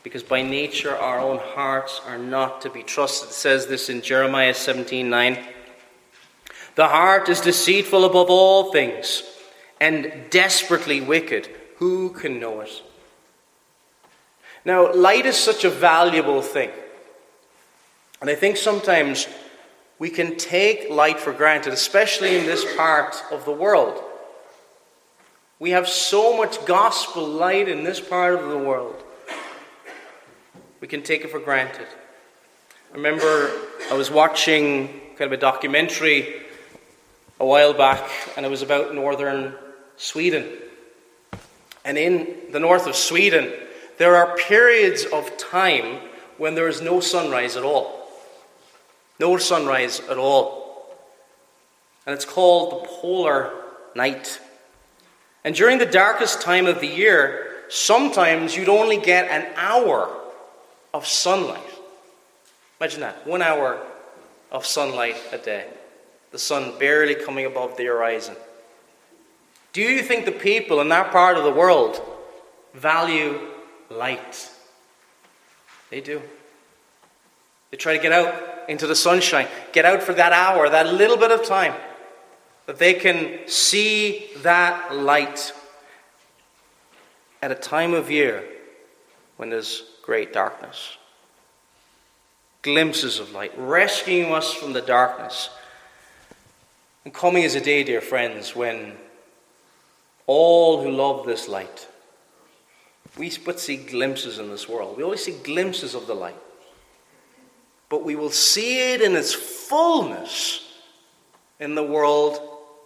Because 0.02 0.24
by 0.24 0.42
nature, 0.42 0.96
our 0.96 1.20
own 1.20 1.38
hearts 1.38 2.02
are 2.08 2.18
not 2.18 2.62
to 2.62 2.70
be 2.70 2.82
trusted. 2.82 3.30
It 3.30 3.34
says 3.34 3.68
this 3.68 3.90
in 3.90 4.02
Jeremiah 4.02 4.54
17 4.54 5.10
9. 5.10 5.38
The 6.76 6.88
heart 6.88 7.30
is 7.30 7.42
deceitful 7.42 8.06
above 8.06 8.30
all 8.30 8.72
things 8.72 9.24
and 9.86 10.12
desperately 10.32 11.00
wicked. 11.00 11.48
Who 11.78 12.10
can 12.10 12.40
know 12.40 12.62
it? 12.62 12.82
Now, 14.66 14.92
light 14.92 15.28
is 15.28 15.38
such 15.38 15.64
a 15.64 15.70
valuable 15.70 16.42
thing. 16.42 16.72
And 18.20 18.28
I 18.28 18.34
think 18.34 18.58
sometimes 18.58 19.28
we 20.00 20.10
can 20.10 20.38
take 20.38 20.90
light 20.90 21.20
for 21.20 21.32
granted, 21.32 21.72
especially 21.72 22.36
in 22.36 22.48
this 22.48 22.66
part 22.76 23.16
of 23.32 23.46
the 23.46 23.52
world. 23.52 24.02
We 25.60 25.70
have 25.70 25.88
so 25.88 26.36
much 26.36 26.66
gospel 26.66 27.24
light 27.24 27.70
in 27.70 27.84
this 27.84 28.00
part 28.00 28.34
of 28.34 28.50
the 28.50 28.58
world. 28.58 29.04
We 30.82 30.88
can 30.88 31.04
take 31.04 31.24
it 31.24 31.30
for 31.30 31.40
granted. 31.40 31.88
I 32.92 32.96
remember 32.96 33.52
I 33.92 33.94
was 33.94 34.10
watching 34.10 34.88
kind 35.16 35.32
of 35.32 35.34
a 35.34 35.38
documentary 35.38 36.42
a 37.40 37.46
while 37.46 37.74
back, 37.74 38.10
and 38.36 38.48
it 38.48 38.50
was 38.50 38.64
about 38.64 38.96
northern 38.96 39.54
Sweden. 39.98 40.48
And 41.84 41.98
in 41.98 42.52
the 42.52 42.60
north 42.60 42.88
of 42.88 42.96
Sweden, 42.96 43.52
there 43.98 44.16
are 44.16 44.36
periods 44.36 45.06
of 45.06 45.38
time 45.38 46.00
when 46.38 46.56
there 46.56 46.68
is 46.68 46.82
no 46.82 47.00
sunrise 47.00 47.56
at 47.56 47.64
all. 47.64 48.10
No 49.20 49.38
sunrise 49.38 50.02
at 50.10 50.18
all. 50.18 50.96
And 52.06 52.14
it's 52.14 52.26
called 52.26 52.84
the 52.84 52.88
polar 52.88 53.52
night. 53.96 54.40
And 55.44 55.56
during 55.56 55.78
the 55.78 55.86
darkest 55.86 56.42
time 56.42 56.66
of 56.66 56.82
the 56.82 56.88
year, 56.88 57.52
sometimes 57.70 58.56
you'd 58.56 58.70
only 58.70 58.98
get 58.98 59.30
an 59.30 59.48
hour 59.56 60.10
of 60.94 61.08
sunlight. 61.08 61.62
Imagine 62.80 63.02
that 63.02 63.26
one 63.26 63.42
hour 63.42 63.80
of 64.52 64.66
sunlight 64.66 65.16
a 65.32 65.38
day. 65.38 65.68
The 66.32 66.40
sun 66.40 66.78
barely 66.78 67.16
coming 67.16 67.46
above 67.46 67.78
the 67.78 67.86
horizon. 67.86 68.36
Do 69.76 69.82
you 69.82 70.02
think 70.02 70.24
the 70.24 70.32
people 70.32 70.80
in 70.80 70.88
that 70.90 71.12
part 71.12 71.36
of 71.38 71.44
the 71.44 71.52
world 71.52 72.02
value 72.76 73.40
light. 73.90 74.50
They 75.90 76.02
do. 76.02 76.22
They 77.72 77.78
try 77.78 77.96
to 77.96 78.02
get 78.02 78.12
out 78.12 78.70
into 78.70 78.88
the 78.88 78.96
sunshine, 78.96 79.48
get 79.72 79.86
out 79.86 80.04
for 80.04 80.14
that 80.14 80.34
hour, 80.34 80.70
that 80.70 80.94
little 80.94 81.18
bit 81.18 81.32
of 81.32 81.46
time, 81.46 81.74
that 82.66 82.80
they 82.80 82.94
can 82.94 83.48
see 83.48 84.30
that 84.38 84.96
light 84.96 85.54
at 87.42 87.52
a 87.52 87.56
time 87.56 87.94
of 87.94 88.10
year 88.10 88.44
when 89.38 89.50
there's 89.50 89.84
great 90.02 90.34
darkness. 90.34 90.98
Glimpses 92.62 93.20
of 93.20 93.32
light, 93.32 93.52
rescuing 93.58 94.34
us 94.34 94.54
from 94.54 94.74
the 94.74 94.82
darkness. 94.82 95.50
And 97.04 97.14
coming 97.14 97.44
is 97.44 97.54
a 97.54 97.62
day, 97.62 97.84
dear 97.84 98.02
friends, 98.02 98.56
when 98.56 98.94
all 100.28 100.84
who 100.84 100.92
love 100.92 101.26
this 101.26 101.48
light 101.48 101.88
we 103.18 103.32
but 103.44 103.60
see 103.60 103.78
glimpses 103.78 104.40
in 104.40 104.50
this 104.50 104.68
world. 104.68 104.98
We 104.98 105.04
always 105.04 105.24
see 105.24 105.38
glimpses 105.44 105.96
of 105.96 106.08
the 106.08 106.14
light. 106.14 106.36
But 107.88 108.04
we 108.04 108.16
will 108.16 108.32
see 108.32 108.94
it 108.94 109.02
in 109.02 109.16
its 109.16 109.34
fullness 109.34 110.68
in 111.60 111.76
the 111.76 111.84
world 111.84 112.40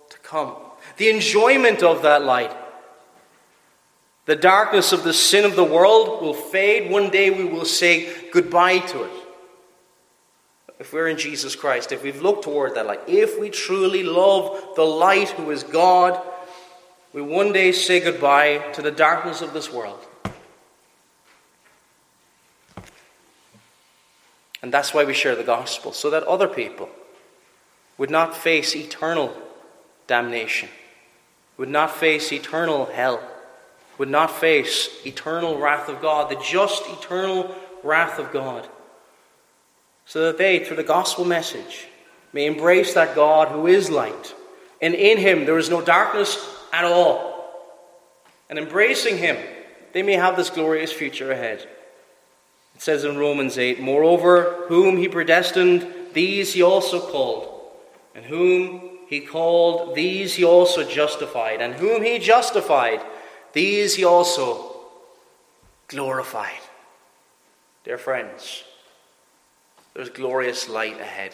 to 0.10 0.18
come. 0.20 0.56
The 0.98 1.10
enjoyment 1.10 1.82
of 1.82 2.04
that 2.04 2.24
light. 2.24 2.56
The 4.26 4.36
darkness 4.36 4.92
of 4.92 5.04
the 5.04 5.14
sin 5.14 5.46
of 5.46 5.56
the 5.56 5.64
world 5.64 6.22
will 6.22 6.36
fade. 6.36 6.92
One 6.92 7.10
day 7.10 7.32
we 7.32 7.46
will 7.46 7.66
say 7.66 8.30
goodbye 8.32 8.80
to 8.80 9.04
it. 9.04 9.12
If 10.78 10.94
we're 10.94 11.08
in 11.08 11.18
Jesus 11.18 11.56
Christ, 11.56 11.92
if 11.92 12.04
we've 12.04 12.22
looked 12.22 12.44
toward 12.44 12.76
that 12.76 12.86
light, 12.86 13.02
if 13.08 13.40
we 13.40 13.50
truly 13.50 14.04
love 14.04 14.76
the 14.76 14.86
light 14.86 15.30
who 15.30 15.50
is 15.50 15.64
God, 15.64 16.22
we 17.14 17.22
one 17.22 17.51
day 17.51 17.72
say 17.72 17.99
goodbye 17.99 18.60
to 18.74 18.82
the 18.82 18.91
darkness 18.91 19.41
of 19.41 19.53
this 19.53 19.72
world. 19.72 19.99
And 24.62 24.74
that's 24.74 24.93
why 24.93 25.05
we 25.05 25.14
share 25.14 25.36
the 25.36 25.43
gospel, 25.43 25.93
so 25.93 26.10
that 26.10 26.24
other 26.24 26.47
people 26.47 26.89
would 27.97 28.12
not 28.12 28.36
face 28.36 28.76
eternal 28.76 29.36
damnation, 30.05 30.70
would 31.57 31.70
not 31.70 31.91
face 31.91 32.32
eternal 32.32 32.86
hell, 32.86 33.22
would 33.97 34.10
not 34.10 34.32
face 34.32 34.89
eternal 35.05 35.57
wrath 35.57 35.89
of 35.89 36.01
God, 36.01 36.30
the 36.30 36.41
just 36.43 36.84
eternal 36.89 37.55
wrath 37.84 38.20
of 38.20 38.32
God, 38.32 38.68
so 40.05 40.26
that 40.26 40.38
they, 40.38 40.64
through 40.64 40.78
the 40.78 40.84
gospel 40.84 41.26
message, 41.26 41.88
may 42.34 42.45
embrace 42.45 42.93
that 42.93 43.16
God 43.16 43.47
who 43.47 43.66
is 43.66 43.89
light, 43.89 44.36
and 44.82 44.93
in 44.93 45.18
him 45.18 45.45
there 45.45 45.57
is 45.57 45.70
no 45.70 45.82
darkness 45.82 46.36
at 46.72 46.86
all. 46.86 47.40
And 48.50 48.58
embracing 48.58 49.18
him, 49.18 49.38
they 49.94 50.04
may 50.04 50.14
have 50.14 50.36
this 50.36 50.50
glorious 50.50 50.92
future 50.92 51.32
ahead. 51.32 51.68
It 52.76 52.82
says 52.82 53.04
in 53.04 53.18
Romans 53.18 53.58
8, 53.58 53.80
Moreover, 53.80 54.66
whom 54.68 54.98
he 54.98 55.08
predestined, 55.08 55.86
these 56.14 56.54
he 56.54 56.62
also 56.62 57.00
called. 57.00 57.62
And 58.16 58.26
whom 58.26 59.00
he 59.08 59.22
called, 59.22 59.96
these 59.96 60.36
he 60.36 60.44
also 60.44 60.88
justified. 60.88 61.62
And 61.62 61.76
whom 61.76 62.04
he 62.04 62.20
justified, 62.20 63.02
these 63.54 63.96
he 63.96 64.04
also 64.04 64.76
glorified. 65.88 66.62
Dear 67.84 67.98
friends, 67.98 68.64
there's 69.94 70.10
glorious 70.10 70.70
light 70.70 71.00
ahead. 71.00 71.34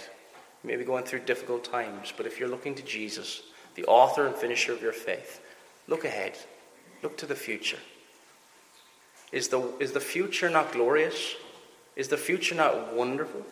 You 0.63 0.69
may 0.69 0.75
be 0.77 0.83
going 0.83 1.03
through 1.03 1.19
difficult 1.19 1.63
times, 1.63 2.13
but 2.15 2.25
if 2.25 2.39
you're 2.39 2.49
looking 2.49 2.75
to 2.75 2.83
Jesus, 2.83 3.43
the 3.75 3.85
author 3.85 4.25
and 4.25 4.35
finisher 4.35 4.73
of 4.73 4.81
your 4.81 4.93
faith, 4.93 5.41
look 5.87 6.05
ahead. 6.05 6.37
Look 7.03 7.17
to 7.17 7.25
the 7.25 7.35
future. 7.35 7.79
Is 9.31 9.49
the, 9.49 9.71
is 9.79 9.91
the 9.91 9.99
future 9.99 10.49
not 10.49 10.71
glorious? 10.71 11.35
Is 11.95 12.07
the 12.07 12.17
future 12.17 12.55
not 12.55 12.93
wonderful? 12.93 13.45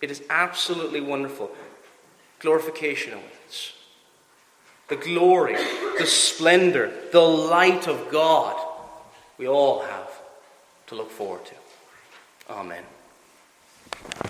It 0.00 0.10
is 0.10 0.22
absolutely 0.28 1.00
wonderful. 1.00 1.50
Glorification 2.40 3.14
awaits. 3.14 3.74
The 4.88 4.96
glory, 4.96 5.56
the 5.98 6.06
splendor, 6.06 6.92
the 7.12 7.20
light 7.20 7.86
of 7.86 8.10
God 8.10 8.66
we 9.40 9.48
all 9.48 9.80
have 9.80 10.20
to 10.88 10.94
look 10.94 11.10
forward 11.10 11.46
to. 11.46 11.54
Amen. 12.50 12.84